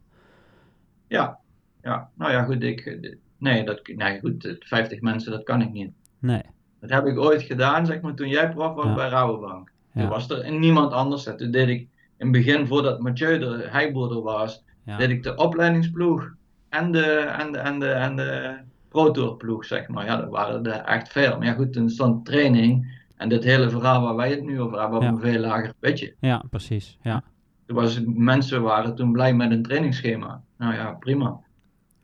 [1.06, 1.38] ja.
[1.82, 2.10] ja.
[2.16, 2.62] Nou ja, goed.
[2.62, 4.44] Ik, eh, nee, dat, nee, goed.
[4.44, 5.90] eh, 50 mensen, dat kan ik niet.
[6.18, 6.42] Nee.
[6.80, 8.94] Dat heb ik ooit gedaan, zeg maar, toen jij prof was Ja.
[8.94, 9.72] bij Rabobank.
[9.92, 10.08] Toen Ja.
[10.08, 11.26] was er niemand anders.
[11.26, 11.88] En toen deed ik in
[12.18, 14.96] het begin, voordat Mathieu de heiboer er was, Ja.
[14.96, 16.30] deed ik de opleidingsploeg
[16.72, 17.04] en de,
[17.38, 18.54] en de, en de, en de
[18.88, 20.04] Pro Tour ploeg, zeg maar.
[20.04, 21.38] Ja, dat waren er echt veel.
[21.38, 24.80] Maar ja, goed, toen stond training en dit hele verhaal waar wij het nu over
[24.80, 25.08] hebben, op Ja.
[25.08, 26.14] een veel lager pitje.
[26.20, 26.98] ja, precies.
[27.02, 27.22] Ja.
[27.66, 30.42] Toen was, mensen waren toen blij met een trainingsschema.
[30.58, 31.40] Nou ja, prima.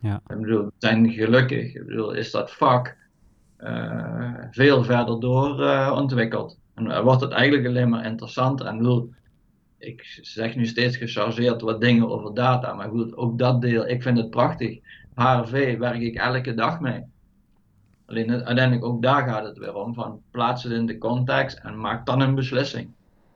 [0.00, 0.20] Ja.
[0.26, 1.74] Ik bedoel, we zijn gelukkig.
[1.74, 2.96] Ik bedoel, is dat vak
[3.56, 6.58] eh, veel verder door eh, ontwikkeld.
[6.74, 8.60] En dan wordt het eigenlijk alleen maar interessant.
[8.60, 9.12] En bedoel,
[9.78, 14.02] ik zeg nu steeds gechargeerd wat dingen over data, maar goed, ook dat deel, ik
[14.02, 14.78] vind het prachtig.
[15.14, 17.02] HRV werk ik elke dag mee.
[18.06, 21.80] Alleen uiteindelijk ook daar gaat het weer om, van plaats het in de context en
[21.80, 22.88] maak dan een beslissing.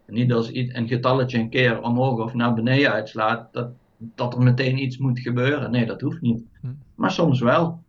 [0.06, 4.34] En niet als iets- een getalletje een keer omhoog of naar beneden uitslaat, dat, dat
[4.34, 5.70] er meteen iets moet gebeuren.
[5.70, 6.44] Nee, dat hoeft niet.
[6.60, 6.66] Hm.
[6.94, 7.82] Maar soms wel.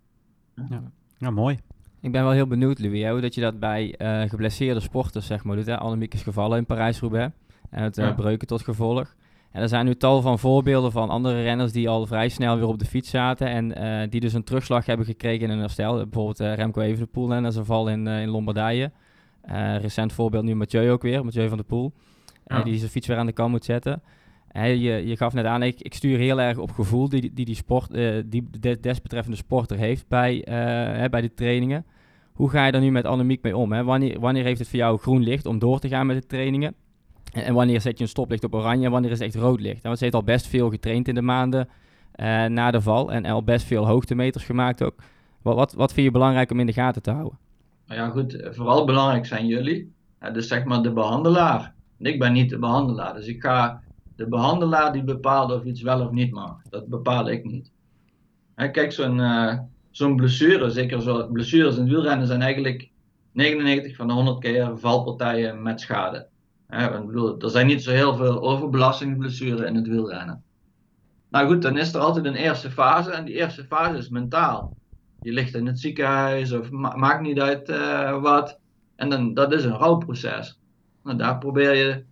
[1.17, 1.59] ja, mooi.
[2.01, 5.25] Ik ben wel heel benieuwd, Louis, hè, hoe dat je dat bij eh, geblesseerde sporters
[5.25, 5.65] zeg maar, doet.
[5.65, 5.77] Hè?
[5.77, 7.33] Annemiek is gevallen in Parijs-Roubaix
[7.73, 8.11] en het eh, Ja.
[8.11, 9.15] breuken tot gevolg.
[9.53, 12.67] En er zijn nu tal van voorbeelden van andere renners die al vrij snel weer
[12.67, 15.95] op de fiets zaten en eh, die dus een terugslag hebben gekregen in hun herstel.
[15.95, 18.91] Bijvoorbeeld eh, Remco Evenepoel na zijn val in, eh, in Lombardije.
[19.81, 21.93] Recent voorbeeld nu Mathieu ook weer, Mathieu van der Poel.
[22.45, 22.63] Ja.
[22.63, 24.01] die zijn fiets weer aan de kant moet zetten.
[24.53, 27.55] je, je gaf net aan, ik, ik stuur heel erg op gevoel die die, die,
[27.55, 28.49] sport, uh, die
[28.79, 31.85] desbetreffende sporter heeft bij, uh, bij de trainingen.
[32.33, 33.71] Hoe ga je daar nu met Annemiek mee om?
[33.71, 33.83] Hè?
[33.83, 36.75] Wanneer, wanneer heeft het voor jou groen licht om door te gaan met de trainingen?
[37.33, 39.83] En, wanneer zet je een stoplicht op oranje en wanneer is het echt rood licht?
[39.83, 41.69] Want ze heeft al best veel getraind in de maanden
[42.15, 44.95] uh, na de val en al best veel hoogtemeters gemaakt ook.
[45.41, 47.37] Wat, wat, wat vind je belangrijk om in de gaten te houden?
[47.87, 49.93] Nou ja, goed, vooral belangrijk zijn jullie.
[50.33, 51.73] dus zeg maar de behandelaar.
[51.97, 53.81] Ik ben niet de behandelaar, dus ik ga
[54.15, 56.61] de behandelaar die bepaalt of iets wel of niet mag.
[56.69, 57.71] Dat bepaal ik niet.
[58.55, 59.57] kijk, zo'n uh,
[59.91, 62.89] zo'n blessure, zeker zo, blessures in wielrennen zijn eigenlijk
[63.31, 66.27] 99 van de 100 keer valpartijen met schade.
[66.73, 70.43] Ik er zijn niet zo heel veel overbelastingsblessuren in het wielrennen.
[71.29, 74.77] Nou goed, dan is er altijd een eerste fase en die eerste fase is mentaal.
[75.21, 78.59] Je ligt in het ziekenhuis of maakt niet uit uh, wat.
[78.95, 80.59] En dan, dat is een rouwproces.
[81.03, 82.03] Nou, daar probeer je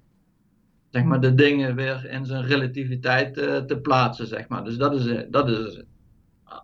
[0.89, 4.28] zeg maar, de dingen weer in zijn relativiteit uh, te plaatsen.
[4.28, 4.64] Zeg maar.
[4.64, 5.84] Dus dat is, eh, dat is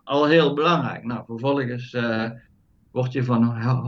[0.03, 1.03] al heel belangrijk.
[1.03, 1.95] Nou, vervolgens
[2.97, 3.43] word je van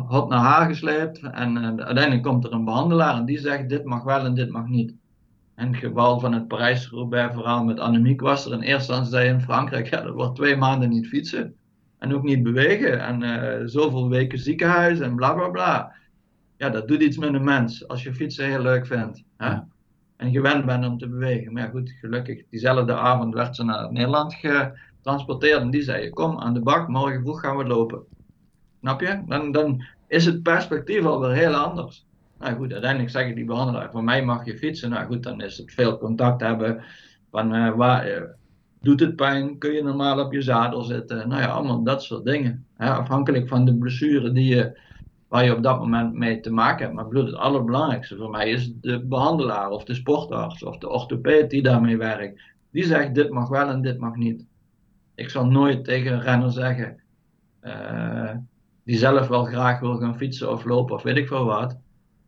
[0.08, 4.04] hot naar haar gesleept en uiteindelijk komt er een behandelaar en die zegt dit mag
[4.04, 4.94] wel en dit mag niet.
[5.58, 9.42] In het geval van het Parijs-Roubaix verhaal met Annemiek was er in eerste instantie in
[9.42, 11.56] Frankrijk, ja, dat wordt twee maanden niet fietsen
[11.98, 15.94] en ook niet bewegen en zoveel weken ziekenhuis en bla bla bla.
[16.58, 19.24] Ja, dat doet iets met een mens als je fietsen heel leuk vindt.
[19.38, 19.58] Hè?
[20.20, 21.54] en gewend ben om te bewegen.
[21.54, 26.40] Maar ja, goed, gelukkig, diezelfde avond werd ze naar Nederland getransporteerd en die zei, kom
[26.40, 28.04] aan de bak, morgen vroeg gaan we lopen.
[28.80, 29.24] Snap je?
[29.28, 32.06] Dan, dan is het perspectief alweer heel anders.
[32.40, 34.90] Nou goed, uiteindelijk zeggen die behandelaar, voor mij mag je fietsen.
[34.90, 36.84] Nou goed, dan is het veel contact hebben
[37.32, 38.22] van uh, waar, uh,
[38.82, 41.30] doet het pijn, kun je normaal op je zadel zitten.
[41.30, 42.66] Nou ja, allemaal dat soort dingen.
[42.76, 42.90] Hè?
[42.90, 44.78] Afhankelijk van de blessure die je
[45.28, 46.94] waar je op dat moment mee te maken hebt.
[46.96, 50.90] Maar ik bedoel, het allerbelangrijkste voor mij is de behandelaar of de sportarts of de
[50.90, 52.42] orthopeed die daarmee werkt.
[52.72, 54.46] Die zegt dit mag wel en dit mag niet.
[55.16, 57.02] Ik zal nooit tegen een renner zeggen
[57.64, 58.32] uh,
[58.90, 61.78] die zelf wel graag wil gaan fietsen of lopen of weet ik veel wat.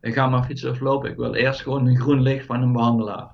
[0.00, 1.10] Ik ga maar fietsen of lopen.
[1.10, 3.28] Ik wil eerst gewoon een groen licht van een behandelaar.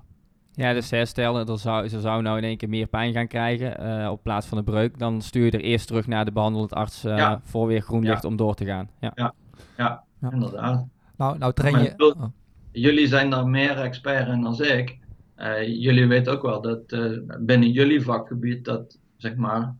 [0.51, 4.01] Ja, dus stel dat zou, ze zou nou in één keer meer pijn gaan krijgen
[4.01, 4.99] uh, op plaats van de breuk.
[4.99, 7.41] Dan stuur je er eerst terug naar de behandelend arts uh, ja.
[7.43, 8.29] voor weer groen licht ja.
[8.29, 8.89] om door te gaan.
[8.99, 9.11] Ja.
[9.15, 9.33] ja.
[9.77, 10.31] Ja, ja.
[10.31, 10.87] inderdaad.
[11.17, 11.93] Nou, nou train je...
[11.97, 12.23] Oh.
[12.71, 14.97] Jullie zijn daar meer expert in dan ik.
[15.37, 19.75] Uh, jullie weten ook wel dat uh, binnen jullie vakgebied dat, zeg maar,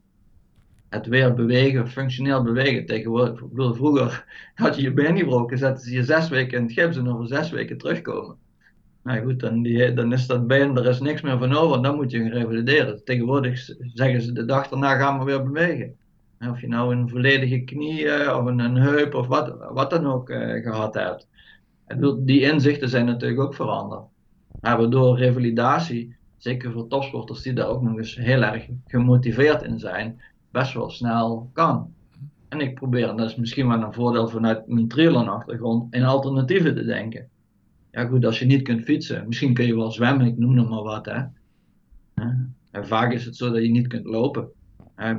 [0.90, 2.86] het weer bewegen, functioneel bewegen.
[2.86, 4.26] Tegenwoordig, ik bedoel, vroeger
[4.56, 7.28] had je je been gebroken, zetten ze je zes weken in het gips en over
[7.28, 8.36] zes weken terugkomen.
[9.04, 11.96] Nou goed, dan, die, dan is dat been, er is niks meer van over, dan
[11.96, 13.04] moet je revalideren.
[13.04, 15.96] Tegenwoordig zeggen ze de dag daarna gaan we weer bewegen.
[16.40, 20.06] Of je nou een volledige knie uh, of een, een, heup of wat, wat dan
[20.06, 21.28] ook uh, gehad hebt.
[22.18, 24.04] Die inzichten zijn natuurlijk ook veranderd.
[24.62, 29.80] Maar waardoor revalidatie, zeker voor topsporters die daar ook nog eens heel erg gemotiveerd in
[29.80, 30.22] zijn,
[30.52, 31.94] best wel snel kan.
[32.48, 36.76] En ik probeer, en dat is misschien wel een voordeel vanuit mijn triathlon-achtergrond, in alternatieven
[36.76, 37.30] te denken.
[37.92, 40.70] Ja goed, als je niet kunt fietsen, misschien kun je wel zwemmen, ik noem nog
[40.70, 41.06] maar wat.
[41.06, 41.24] Hè.
[42.72, 44.50] En vaak is het zo dat je niet kunt lopen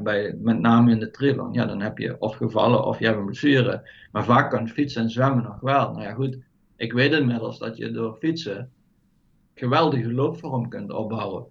[0.02, 3.18] bij, met name in de triathlon, ja, dan heb je of gevallen of je hebt
[3.18, 3.90] een blessure.
[4.12, 5.92] Maar vaak kan fietsen en zwemmen nog wel.
[5.92, 6.38] Nou ja, goed,
[6.76, 8.70] ik weet inmiddels dat je door fietsen
[9.54, 11.44] geweldige loopvorm kunt opbouwen.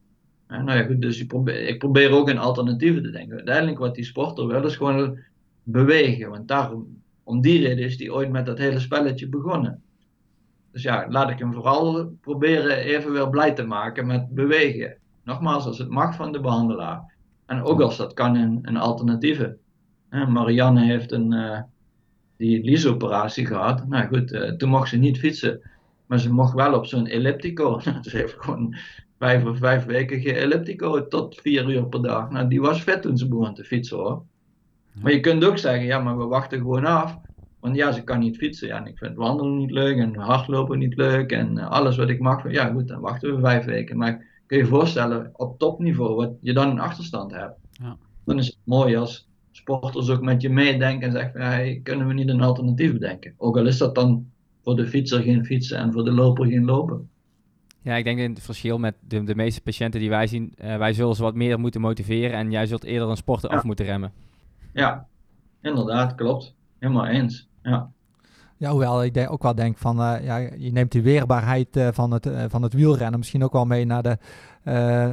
[0.50, 3.36] Nou ja, goed, dus ik probeer, ik probeer ook in alternatieven te denken.
[3.36, 5.20] Uiteindelijk wat die sporter wil is gewoon
[5.64, 6.30] bewegen.
[6.30, 9.82] Want daarom, om die reden is die ooit met dat hele spelletje begonnen.
[10.72, 14.97] Dus ja, laat ik hem vooral proberen even weer blij te maken met bewegen.
[15.24, 17.14] Nogmaals, als het mag van de behandelaar.
[17.45, 19.58] En ook als dat kan in, in alternatieven.
[20.10, 21.60] Marianne heeft een, uh,
[22.38, 23.88] die liesoperatie gehad.
[23.88, 25.62] Nou goed, uh, toen mocht ze niet fietsen.
[26.06, 27.80] Maar ze mocht wel op zo'n elliptico.
[28.02, 28.76] ze heeft gewoon
[29.20, 32.30] vijf of vijf weken geelliptico tot vier uur per dag.
[32.30, 34.24] Nou, die was vet toen ze begon te fietsen hoor.
[35.01, 37.17] Maar je kunt ook zeggen, ja, maar we wachten gewoon af.
[37.59, 38.67] Want ja, ze kan niet fietsen.
[38.67, 41.32] Ja, en ik vind wandelen niet leuk en hardlopen niet leuk.
[41.32, 42.51] En alles wat ik mag.
[42.51, 43.97] Ja, goed, dan wachten we vijf weken.
[43.97, 47.55] Maar kun je je voorstellen op topniveau wat je dan een achterstand hebt.
[47.72, 47.97] Ja.
[48.26, 52.13] Dan is het mooi als sporters ook met je meedenken en zeggen: hey, kunnen we
[52.13, 53.34] niet een alternatief bedenken?
[53.38, 54.32] Ook al is dat dan
[54.63, 57.09] voor de fietser geen fietsen en voor de loper geen lopen.
[57.82, 60.77] Ja, ik denk in het verschil met de, de meeste patiënten die wij zien, uh,
[60.77, 63.86] wij zullen ze wat meer moeten motiveren en jij zult eerder een sporter af moeten
[63.86, 64.11] remmen.
[64.73, 65.07] Ja,
[65.61, 66.55] inderdaad, klopt.
[66.80, 67.47] Helemaal eens.
[67.63, 67.91] Ja.
[68.60, 71.88] Ja, hoewel ik denk, ook wel denk van, uh, ja, je neemt de weerbaarheid uh,
[71.91, 74.18] van, het, uh, van het wielrennen misschien ook wel mee naar de,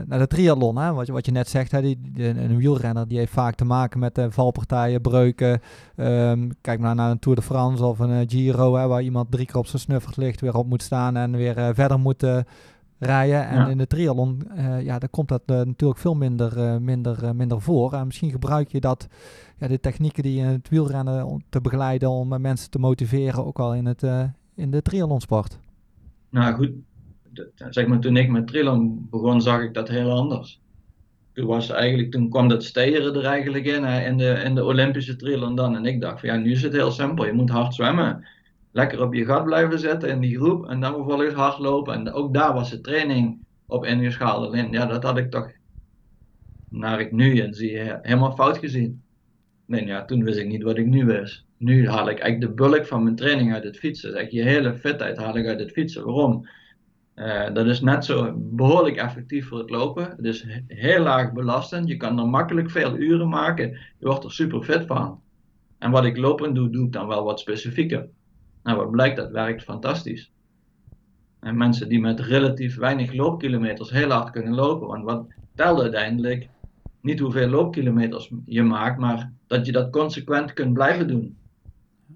[0.07, 0.79] naar de triathlon.
[0.79, 0.93] Hè?
[0.93, 1.81] Wat, je, wat je net zegt, hè?
[1.81, 5.61] Die, die, een wielrenner die heeft vaak te maken met valpartijen, breuken.
[5.97, 9.47] Um, kijk maar naar een Tour de France of een Giro, hè, waar iemand drie
[9.47, 12.25] keer op zijn snuffert ligt, weer op moet staan en weer verder moet
[12.99, 13.47] rijden.
[13.49, 13.67] En Ja.
[13.67, 17.31] in de triathlon, eh, ja, daar komt dat eh, natuurlijk veel minder, eh, minder, eh,
[17.31, 17.93] minder voor.
[17.93, 19.07] En misschien gebruik je dat,
[19.59, 23.59] ja, de technieken die in het wielrennen te begeleiden om eh, mensen te motiveren, ook
[23.59, 25.59] al in, het, eh, in de triathlonsport.
[26.31, 26.71] Nou goed,
[27.69, 30.61] zeg maar toen ik met trillen begon, zag ik dat heel anders.
[31.33, 34.65] Toen, was eigenlijk, toen kwam dat steren er eigenlijk in, hè, in, de, in de
[34.65, 35.77] Olympische trillen dan.
[35.77, 37.27] En ik dacht van ja, nu is het heel simpel.
[37.27, 38.27] Je moet hard zwemmen.
[38.73, 41.95] Lekker op je gat blijven zitten in die groep en dan vervolgens hard lopen.
[41.95, 44.47] En ook daar was de training op ingeschaald.
[44.47, 45.51] Alleen ja, dat had ik toch,
[46.69, 49.03] naar ik nu in zie, he- helemaal fout gezien.
[49.67, 51.45] Nee, ja, toen wist ik niet wat ik nu wist.
[51.57, 54.13] Nu haal ik eigenlijk de bulk van mijn training uit het fietsen.
[54.13, 56.05] Zeg, je hele fitheid haal ik uit het fietsen.
[56.05, 56.49] Waarom?
[57.15, 60.11] Eh, dat is net zo behoorlijk effectief voor het lopen.
[60.17, 61.89] Het is he- heel laag belastend.
[61.89, 63.71] Je kan er makkelijk veel uren maken.
[63.99, 65.21] Je wordt er super fit van.
[65.79, 68.09] En wat ik lopend doe, doe ik dan wel wat specifieker.
[68.63, 70.33] Nou, wat blijkt, dat werkt fantastisch.
[71.41, 74.89] En mensen die met relatief weinig loopkilometers heel hard kunnen lopen.
[74.89, 76.49] Want wat telt uiteindelijk
[77.07, 81.37] niet hoeveel loopkilometers je maakt, maar dat je dat consequent kunt blijven doen.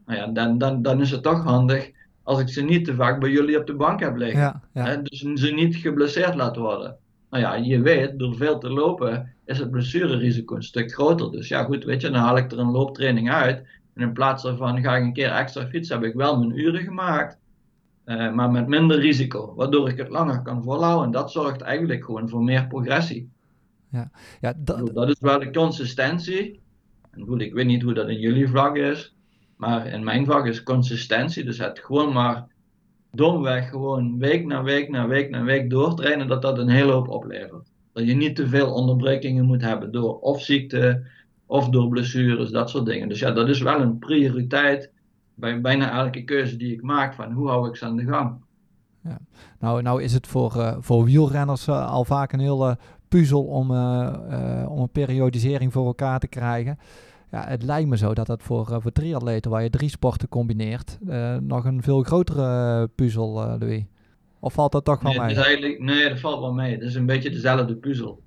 [0.07, 1.91] Nou ja, dan, dan, dan is het toch handig
[2.22, 4.41] als ik ze niet te vaak bij jullie op de bank heb liggen.
[4.41, 4.84] Ja, ja.
[4.84, 6.97] Hè, dus ze niet geblesseerd laat worden.
[7.30, 11.30] Nou ja, je weet, door veel te lopen is het blessurerisico een stuk groter.
[11.30, 13.66] Dus ja, goed, weet je, dan haal ik er een looptraining uit.
[13.95, 16.82] En in plaats daarvan ga ik een keer extra fietsen, heb ik wel mijn uren
[16.82, 17.38] gemaakt.
[18.05, 21.05] eh, maar met minder risico, waardoor ik het langer kan volhouden.
[21.05, 23.28] En dat zorgt eigenlijk gewoon voor meer progressie.
[23.91, 24.11] Ja
[24.41, 26.61] Ik dat, Dat is wel de consistentie.
[27.11, 29.14] En goed, ik weet niet hoe dat in jullie vak is.
[29.57, 31.45] Maar in mijn vak is consistentie.
[31.45, 32.47] Dus het gewoon maar
[33.12, 36.28] domweg gewoon week na week na week na week doortrainen.
[36.28, 37.68] Dat dat een hele hoop oplevert.
[37.93, 41.07] Dat je niet te veel onderbrekingen moet hebben door of ziekte
[41.47, 43.09] of door blessures, dat soort dingen.
[43.09, 44.93] Dus ja, dat is wel een prioriteit
[45.34, 47.14] bij bijna elke keuze die ik maak.
[47.14, 48.41] Van hoe hou ik ze aan de gang?
[49.59, 52.78] Nou, nou is het voor, eh, voor wielrenners eh, al vaak een hele
[53.11, 56.79] puzzel om, eh, eh, om een periodisering voor elkaar te krijgen.
[57.31, 60.29] Ja, het lijkt me zo dat dat voor, eh, voor triatleten, waar je drie sporten
[60.29, 60.99] combineert,
[61.41, 63.85] nog een veel grotere puzzel, Louis.
[64.41, 65.35] Of valt dat toch wel Nee, mee?
[65.37, 66.73] eigenlijk, nee, dat valt wel mee.
[66.73, 68.23] Het is een beetje dezelfde puzzel.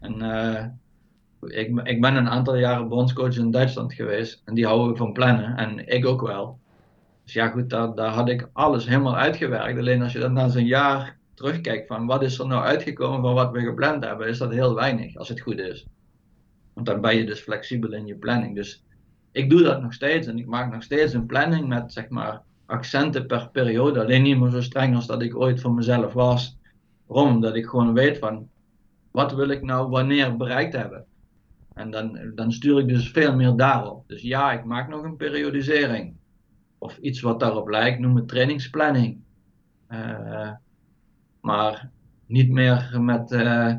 [0.00, 0.14] En
[1.40, 4.42] ik, ik ben een aantal jaren bondscoach in Duitsland geweest.
[4.44, 5.56] En die houden van plannen.
[5.56, 6.58] En ik ook wel.
[7.24, 9.78] Dus ja, goed, daar, daar had ik alles helemaal uitgewerkt.
[9.78, 13.34] Alleen als je dan na zo'n jaar terugkijkt van wat is er nou uitgekomen van
[13.34, 15.86] wat we gepland hebben, is dat heel weinig, als het goed is.
[16.72, 18.54] Want dan ben je dus flexibel in je planning.
[18.54, 18.84] Dus
[19.32, 20.26] ik doe dat nog steeds.
[20.26, 24.00] En ik maak nog steeds een planning met, zeg maar, accenten per periode.
[24.00, 26.58] Alleen niet meer zo streng als dat ik ooit voor mezelf was.
[27.06, 27.34] Waarom?
[27.34, 28.48] Omdat ik gewoon weet van
[29.10, 31.04] wat wil ik nou wanneer bereikt hebben.
[31.74, 34.08] En dan, dan stuur ik dus veel meer daarop.
[34.08, 36.14] Dus ja, ik maak nog een periodisering.
[36.78, 39.20] Of iets wat daarop lijkt, noem het trainingsplanning.
[39.86, 40.50] Eh,
[41.40, 41.90] maar
[42.26, 43.74] niet meer met, eh,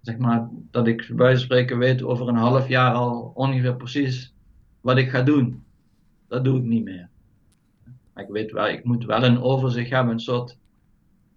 [0.00, 4.34] zeg maar, dat ik bij spreken weet over een half jaar al ongeveer precies
[4.80, 5.62] wat ik ga doen.
[6.28, 7.08] Dat doe ik niet meer.
[8.12, 10.58] Maar ik weet wel, ik moet wel een overzicht hebben, een soort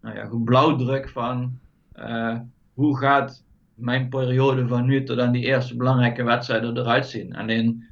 [0.01, 1.59] nou ja, blauwdruk van
[1.91, 2.39] eh,
[2.73, 7.35] hoe gaat mijn periode van nu tot aan die eerste belangrijke wedstrijden eruit zien.
[7.35, 7.87] Alleen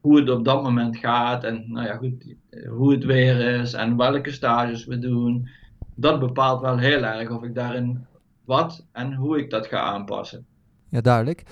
[0.00, 2.34] hoe het op dat moment gaat en nou ja, goed,
[2.68, 5.48] hoe het weer is en welke stages we doen,
[5.96, 8.06] dat bepaalt wel heel erg of ik daarin
[8.44, 10.46] wat en hoe ik dat ga aanpassen.
[10.88, 11.42] Ja, duidelijk.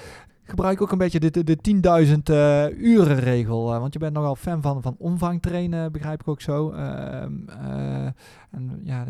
[0.42, 1.59] Gebruik ook een beetje de, de, de
[2.07, 3.72] 10.000 eh, uren regel.
[3.74, 6.70] eh, want je bent nogal fan van, van omvang trainen, begrijp ik ook zo.
[6.70, 8.07] Ehm, eh,
[8.51, 9.05] en ja,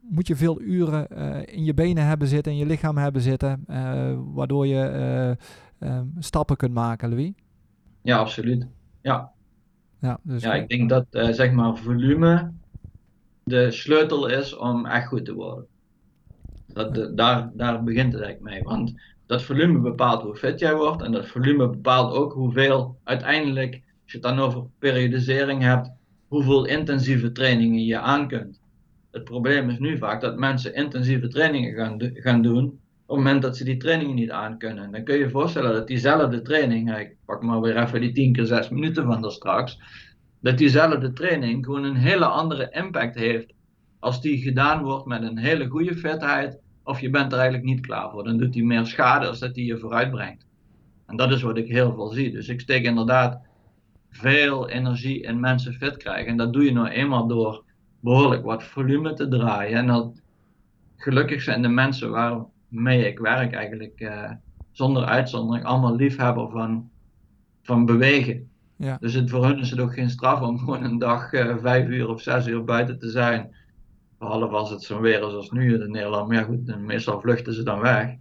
[0.00, 1.08] moet je veel uren
[1.46, 3.64] in je benen hebben zitten, in je lichaam hebben zitten,
[4.34, 5.30] waardoor je eh,
[5.90, 7.32] ehm, stappen kunt maken, Louis.
[8.02, 8.66] Ja, absoluut.
[9.02, 9.32] Ja,
[10.00, 12.52] Ja, dus ja ik denk dat zeg maar volume
[13.44, 15.66] de sleutel is om echt goed te worden.
[16.72, 18.62] Dat, daar, daar begint het eigenlijk mee.
[18.62, 21.02] Want dat volume bepaalt hoe fit jij wordt.
[21.02, 25.90] En dat volume bepaalt ook hoeveel uiteindelijk, als je het dan over periodisering hebt,
[26.28, 28.60] hoeveel intensieve trainingen je aan kunt.
[29.10, 33.42] Het probleem is nu vaak dat mensen intensieve trainingen gaan, gaan doen op het moment
[33.42, 34.90] dat ze die trainingen niet aan kunnen.
[34.90, 38.32] Dan kun je je voorstellen dat diezelfde training, ik pak maar weer even die 10
[38.32, 39.78] keer 6 minuten van daar straks,
[40.44, 43.52] dat diezelfde training gewoon een hele andere impact heeft
[43.98, 47.86] als die gedaan wordt met een hele goede fitheid of je bent er eigenlijk niet
[47.86, 48.24] klaar voor.
[48.24, 50.46] Dan doet die meer schade als dat die je vooruit brengt.
[51.06, 52.30] En dat is wat ik heel veel zie.
[52.30, 53.40] Dus ik steek inderdaad
[54.10, 56.30] veel energie in mensen fit krijgen.
[56.30, 57.64] En dat doe je nou eenmaal door
[58.00, 59.78] behoorlijk wat volume te draaien.
[59.78, 60.22] En dat
[60.96, 64.30] gelukkig zijn de mensen waarmee ik werk eigenlijk eh,
[64.72, 66.90] zonder uitzondering allemaal liefhebber van,
[67.62, 68.52] van bewegen.
[68.76, 68.96] Ja.
[69.00, 71.88] Dus het, voor hun is het ook geen straf om gewoon een dag eh, vijf
[71.88, 73.54] uur of zes uur buiten te zijn.
[74.18, 76.28] Behalve als het zo'n weer is als nu in Nederland.
[76.28, 78.16] Maar ja, goed, meestal vluchten ze dan weg.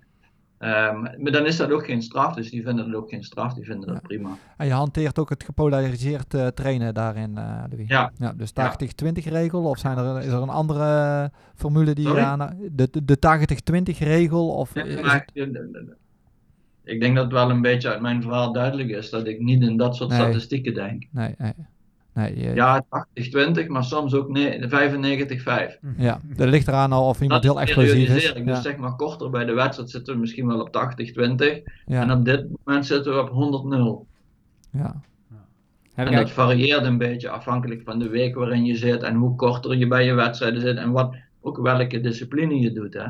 [0.63, 3.53] Um, maar dan is dat ook geen straf, dus die vinden dat ook geen straf,
[3.53, 4.37] die vinden dat prima.
[4.57, 7.87] En je hanteert ook het gepolariseerd uh, trainen daarin, uh, Louis.
[7.87, 8.11] Ja.
[8.17, 8.53] ja dus 80-20
[9.23, 12.57] regel, of zijn er, is er een andere formule die je aan...
[12.71, 13.17] De, de, de
[13.93, 14.73] 80-20 regel, of...
[14.73, 15.95] Ja, maar, het...
[16.83, 19.61] Ik denk dat het wel een beetje uit mijn verhaal duidelijk is, dat ik niet
[19.61, 20.19] in dat soort nee.
[20.19, 21.03] statistieken denk.
[21.11, 21.53] Nee, nee.
[22.13, 22.53] Nee, je...
[22.53, 22.85] Ja,
[23.65, 24.41] 80-20, maar soms ook 95-5.
[25.97, 28.33] Ja, dat ligt eraan al of iemand heel explosief is.
[28.33, 31.61] Dus zeg maar korter bij de wedstrijd zitten we misschien wel op 80-20.
[31.85, 32.01] Ja.
[32.01, 34.11] En op dit moment zitten we op 100-0.
[34.71, 35.01] Ja.
[35.95, 39.75] En dat varieert een beetje afhankelijk van de week waarin je zit en hoe korter
[39.75, 42.93] je bij je wedstrijden zit en wat, ook welke discipline je doet.
[42.93, 43.07] Hè?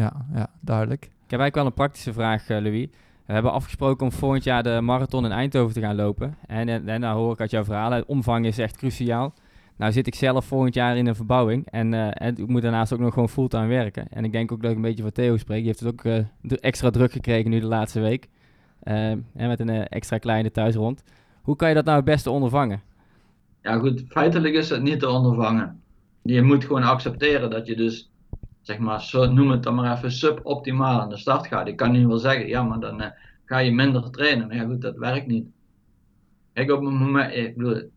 [0.00, 1.04] Ja, ja, duidelijk.
[1.04, 2.88] Ik heb eigenlijk wel een praktische vraag, Louis.
[3.30, 6.36] We hebben afgesproken om volgend jaar de marathon in Eindhoven te gaan lopen.
[6.46, 9.34] En, en nou hoor ik uit jouw het omvang is echt cruciaal.
[9.76, 12.92] Nou zit ik zelf volgend jaar in een verbouwing en, uh, en ik moet daarnaast
[12.92, 14.08] ook nog gewoon fulltime werken.
[14.08, 15.58] En ik denk ook dat ik een beetje voor Theo spreek.
[15.58, 16.18] Die heeft het ook uh,
[16.60, 18.28] extra druk gekregen nu de laatste week.
[18.84, 21.04] Uh, en met een extra kleine thuis rond.
[21.42, 22.82] Hoe kan je dat nou het beste ondervangen?
[23.62, 25.80] Ja goed, feitelijk is het niet te ondervangen.
[26.22, 28.10] Je moet gewoon accepteren dat je dus
[28.60, 31.68] zeg maar, zo, noem het dan maar even suboptimaal aan de start gaat.
[31.68, 33.06] Ik kan nu wel zeggen, ja, maar dan uh,
[33.44, 34.46] ga je minder trainen.
[34.46, 35.46] Maar ja, goed, dat werkt niet.
[36.52, 37.90] Ik op een moment, ik bedoel,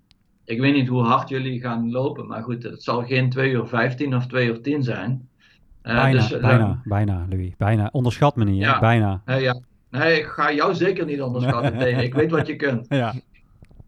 [0.45, 3.67] ik weet niet hoe hard jullie gaan lopen, maar goed, het zal geen 2 uur
[3.67, 5.27] 15 of 2 uur 10 zijn.
[5.83, 7.53] Uh, bijna, dus, uh, bijna, bijna, Louis.
[7.57, 7.89] Bijna.
[7.91, 8.79] Onderschat me niet, ja.
[8.79, 9.21] Bijna.
[9.25, 9.59] ja.
[9.89, 11.93] Nee, ik ga jou zeker niet onderschatten, nee.
[11.93, 12.85] Ik weet wat je kunt.
[12.89, 13.13] Ja.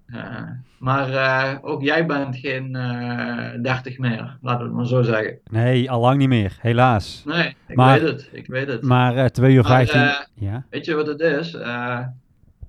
[0.07, 0.41] Uh,
[0.79, 5.39] maar uh, ook jij bent geen uh, 30 meer, laten we het maar zo zeggen.
[5.51, 7.23] Nee, al lang niet meer, helaas.
[7.25, 8.83] Nee, ik maar, weet het, ik weet het.
[8.83, 10.01] Maar 2 uur 15,
[10.33, 10.65] ja.
[10.69, 11.57] Weet je wat het is?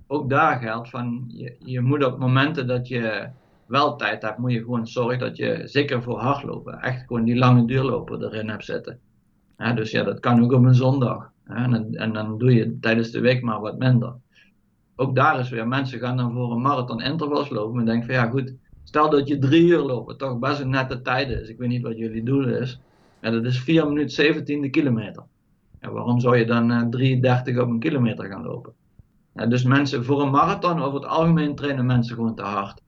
[0.08, 3.28] ook daar geldt van, je, je moet op momenten dat je
[3.66, 7.36] wel tijd hebt, moet je gewoon zorgen dat je zeker voor hardlopen, echt gewoon die
[7.36, 8.98] lange duurlopen erin hebt zitten.
[9.74, 11.30] dus ja, dat kan ook op een zondag.
[11.44, 14.14] En, en dan doe je tijdens de week maar wat minder
[14.96, 18.14] ook daar is weer, mensen gaan dan voor een marathon intervals lopen en denken van
[18.14, 21.58] ja goed, stel dat je drie uur loopt, toch best een nette tijd is, ik
[21.58, 22.80] weet niet wat jullie doel is,
[23.20, 25.22] en dat is 4 minuten 17 kilometer.
[25.78, 28.72] En waarom zou je dan uh, 3,30 op een kilometer gaan lopen?
[29.48, 32.80] Dus mensen, voor een marathon over het algemeen trainen mensen gewoon te hard.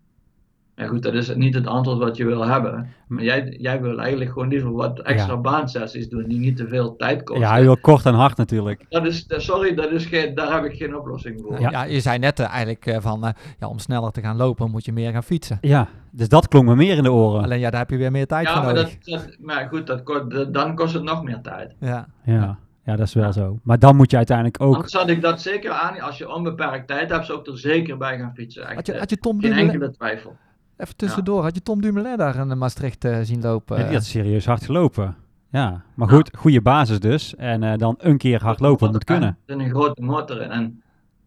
[0.79, 2.95] Ja goed, dat is niet het antwoord wat je wil hebben.
[3.07, 5.41] Maar jij, jij wil eigenlijk gewoon liever wat extra ja.
[5.41, 7.47] baansessies doen die niet te veel tijd kosten.
[7.47, 8.85] Ja, heel kort en hard natuurlijk.
[8.89, 11.61] Dat is, sorry, dat is geen, daar heb ik geen oplossing voor.
[11.61, 14.37] Ja, ja je zei net uh, eigenlijk uh, van, uh, ja, om sneller te gaan
[14.37, 15.59] lopen moet je meer gaan fietsen.
[15.61, 17.43] Ja, dus dat klonk me meer in de oren.
[17.43, 18.99] Alleen ja, daar heb je weer meer tijd ja, voor maar nodig.
[18.99, 21.75] Dat, dat, maar goed, dat, dat, dan kost het nog meer tijd.
[21.81, 22.07] Ja.
[22.25, 22.59] Ja.
[22.85, 23.59] Ja, dat is wel zo.
[23.63, 24.75] Maar dan moet je uiteindelijk ook...
[24.75, 26.01] Anders had ik dat zeker aan.
[26.01, 28.63] Als je onbeperkt tijd hebt, zou ik er zeker bij gaan fietsen.
[28.63, 30.37] Echt, had, je, had je Tom Geen enkele twijfel.
[30.79, 31.43] Even tussendoor, ja.
[31.43, 33.79] had je Tom Dumoulin daar in Maastricht uh, zien lopen?
[33.79, 35.17] Ja, die had serieus hard gelopen.
[35.51, 36.39] Ja, maar goed, ja.
[36.39, 37.37] goede basis dus.
[37.37, 39.29] En uh, dan een keer hard lopen moet kunnen.
[39.29, 40.51] Er zit een grote motor in.
[40.51, 40.83] En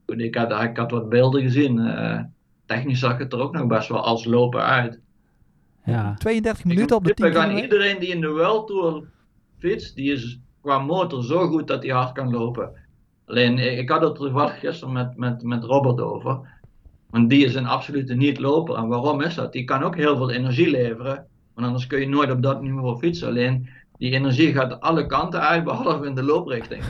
[0.05, 1.77] ik had, ik had wat beelden gezien.
[1.77, 2.19] Uh,
[2.65, 4.99] technisch zag het er ook nog best wel als lopen uit.
[5.85, 6.13] Ja.
[6.13, 9.03] 32 minuten op de 10 gaan Iedereen die in de World Tour
[9.57, 12.71] fietst, die is qua motor zo goed dat hij hard kan lopen.
[13.25, 16.39] Alleen, ik had het toevallig gisteren met, met, met Robert over.
[17.11, 18.75] Want die is een absolute niet-loper.
[18.75, 19.53] En waarom is dat?
[19.53, 21.25] Die kan ook heel veel energie leveren.
[21.53, 23.27] Want anders kun je nooit op dat niveau fietsen.
[23.27, 26.83] Alleen die energie gaat alle kanten uit, behalve in de looprichting.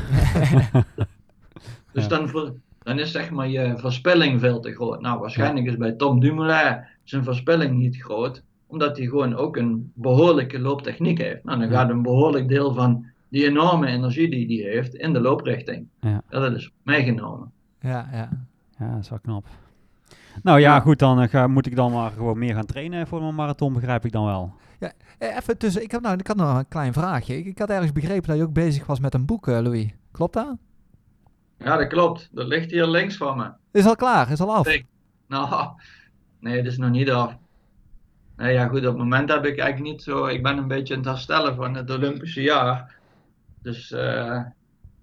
[1.94, 5.02] dus dan, ver, dan is zeg maar je verspilling veel te groot.
[5.02, 8.44] Nou, waarschijnlijk is bij Tom Dumoulin zijn verspilling niet groot.
[8.68, 11.44] Omdat hij gewoon ook een behoorlijke looptechniek heeft.
[11.44, 15.20] Nou, dan gaat een behoorlijk deel van die enorme energie die hij heeft in de
[15.20, 15.88] looprichting.
[16.00, 16.22] Ja.
[16.30, 17.52] Dat is meegenomen.
[17.80, 18.30] Ja, ja.
[18.78, 19.46] Ja, dat is wel knap.
[20.44, 20.80] Nou ja, ja.
[20.80, 23.74] goed, dan uh, ga, moet ik dan maar gewoon meer gaan trainen voor mijn marathon,
[23.74, 24.54] begrijp ik dan wel.
[24.80, 27.38] Ja, even tussen, ik, heb nou, ik had nog een klein vraagje.
[27.38, 29.94] Ik, ik had ergens begrepen dat je ook bezig was met een boek, uh, Louis.
[30.12, 30.56] Klopt dat?
[31.58, 32.30] Ja, dat klopt.
[32.32, 33.52] Dat ligt hier links van me.
[33.72, 34.32] Is al klaar?
[34.32, 34.66] Is al af?
[34.66, 34.86] Nee,
[35.28, 35.68] nou,
[36.40, 37.38] nee, het is nog niet af.
[38.38, 40.26] Nee, ja goed, op het moment heb ik eigenlijk niet zo...
[40.26, 42.96] Ik ben een beetje aan het herstellen van het Olympische jaar.
[43.62, 43.92] Dus...
[43.92, 44.42] Uh,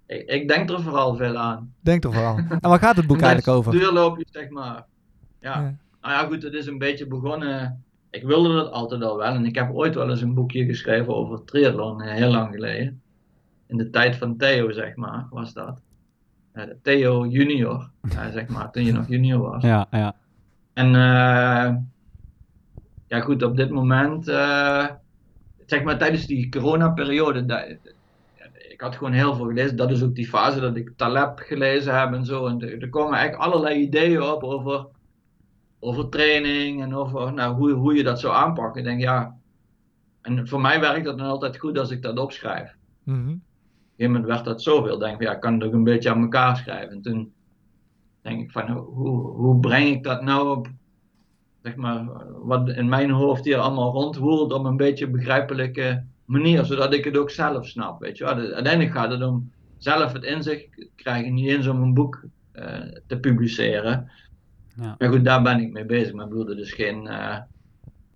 [0.06, 1.74] ik, ik, denk er vooral veel aan.
[1.80, 2.36] Denk er vooral.
[2.36, 3.72] En waar gaat het boek eigenlijk over?
[3.72, 4.84] Duurloopjes, zeg maar.
[5.40, 5.60] Ja.
[5.60, 5.76] ja.
[6.00, 7.84] Nou ja, goed, het is een beetje begonnen.
[8.10, 9.34] Ik wilde dat altijd al wel.
[9.34, 13.02] En ik heb ooit wel eens een boekje geschreven over triathlon, heel lang geleden.
[13.66, 15.80] In de tijd van Theo, zeg maar, was dat.
[16.54, 19.62] Uh, Theo junior, uh, zeg maar, toen je nog junior was.
[19.62, 20.14] Ja, ja.
[20.72, 21.76] En uh,
[23.06, 24.24] ja, goed, op dit moment,
[25.66, 27.78] zeg maar tijdens die coronaperiode,
[28.68, 29.76] ik had gewoon heel veel gelezen.
[29.76, 32.46] Dat is ook die fase dat ik Taleb gelezen heb en zo.
[32.46, 34.86] En er komen eigenlijk allerlei ideeën op over,
[35.80, 38.80] over training en over nou, hoe, hoe je dat zou aanpakken.
[38.80, 39.36] Ik denk, ja,
[40.22, 42.76] en voor mij werkt dat dan altijd goed als ik dat opschrijf.
[43.02, 43.18] Mhm.
[43.18, 43.42] Op een
[43.96, 44.98] gegeven moment werd dat zoveel.
[44.98, 46.90] Denk ik, ja, ik kan het ook een beetje aan elkaar schrijven.
[46.90, 47.32] En toen
[48.22, 50.68] denk ik van, hoe, hoe breng ik dat nou op,
[51.62, 52.06] zeg maar,
[52.42, 57.16] wat in mijn hoofd hier allemaal rondwoelt op een beetje begrijpelijke manier, zodat ik het
[57.16, 58.34] ook zelf snap, weet je wel.
[58.34, 63.18] Uiteindelijk gaat het om zelf het inzicht krijgen, niet eens om een boek eh, te
[63.18, 64.10] publiceren.
[64.80, 64.94] Ja.
[64.98, 66.12] Maar goed, daar ben ik mee bezig.
[66.12, 67.36] Maar ik bedoel, is geen, eh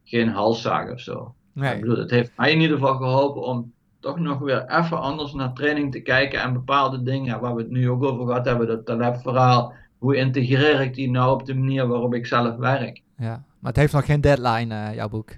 [0.05, 1.35] geen halszaag of zo.
[1.55, 1.79] Ik Nee.
[1.81, 5.53] bedoel, het heeft mij in ieder geval geholpen om toch nog weer even anders naar
[5.53, 8.87] training te kijken en bepaalde dingen waar we het nu ook over gehad hebben, dat
[8.87, 13.03] Taleb-verhaal, hoe integreer ik die nou op de manier waarop ik zelf werk?
[13.17, 13.45] Ja.
[13.59, 15.31] Maar het heeft nog geen deadline, eh, jouw boek.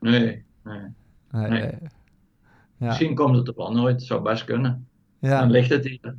[0.00, 0.44] Nee, nee.
[0.64, 0.80] Nee,
[1.30, 1.48] Nee.
[1.50, 1.70] nee.
[2.78, 2.86] Ja.
[2.86, 4.86] Misschien komt het er wel nooit, het zou best kunnen.
[5.18, 5.40] Ja.
[5.40, 6.00] Dan ligt het hier.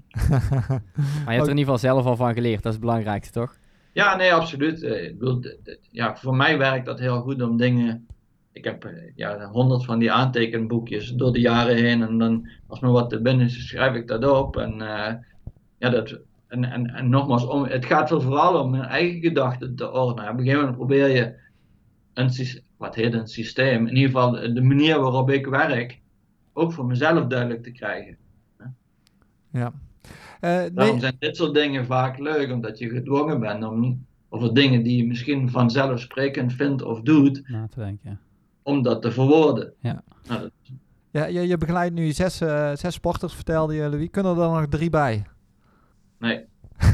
[1.26, 2.64] Maar je hebt er in ieder geval zelf al van geleerd.
[2.64, 3.58] Dat is het belangrijkste, toch?
[3.98, 4.84] Ja, nee, absoluut.
[4.84, 5.14] Eh,
[5.92, 8.08] ja, voor mij werkt dat heel goed om dingen.
[8.52, 12.02] Ik heb eh, ja, honderd van die aantekenboekjes door de jaren heen.
[12.02, 14.58] En dan, als me wat te binnen is, schrijf ik dat op.
[14.58, 15.14] En, eh,
[15.78, 19.76] ja, dat, en, en, en nogmaals, om, het gaat er vooral om mijn eigen gedachten
[19.76, 20.32] te ordenen.
[20.32, 21.36] Op een gegeven moment probeer je
[22.14, 26.00] een, wat heet een systeem, in ieder geval de manier waarop ik werk,
[26.54, 28.18] ook voor mezelf duidelijk te krijgen.
[29.52, 29.74] ja.
[30.40, 34.54] Eh, Daarom nee, zijn dit soort dingen vaak leuk, omdat je gedwongen bent om over
[34.54, 38.20] dingen die je misschien vanzelfsprekend vindt of doet, Na te denken.
[38.64, 39.74] om dat te verwoorden.
[39.80, 40.04] Ja.
[40.28, 40.52] Nou, dat-
[41.12, 44.08] ja, je, je begeleidt nu zes, eh, zes sporters, vertelde je, Louis.
[44.12, 45.26] Kunnen er dan nog drie bij?
[46.20, 46.46] nee,
[46.78, 46.88] dan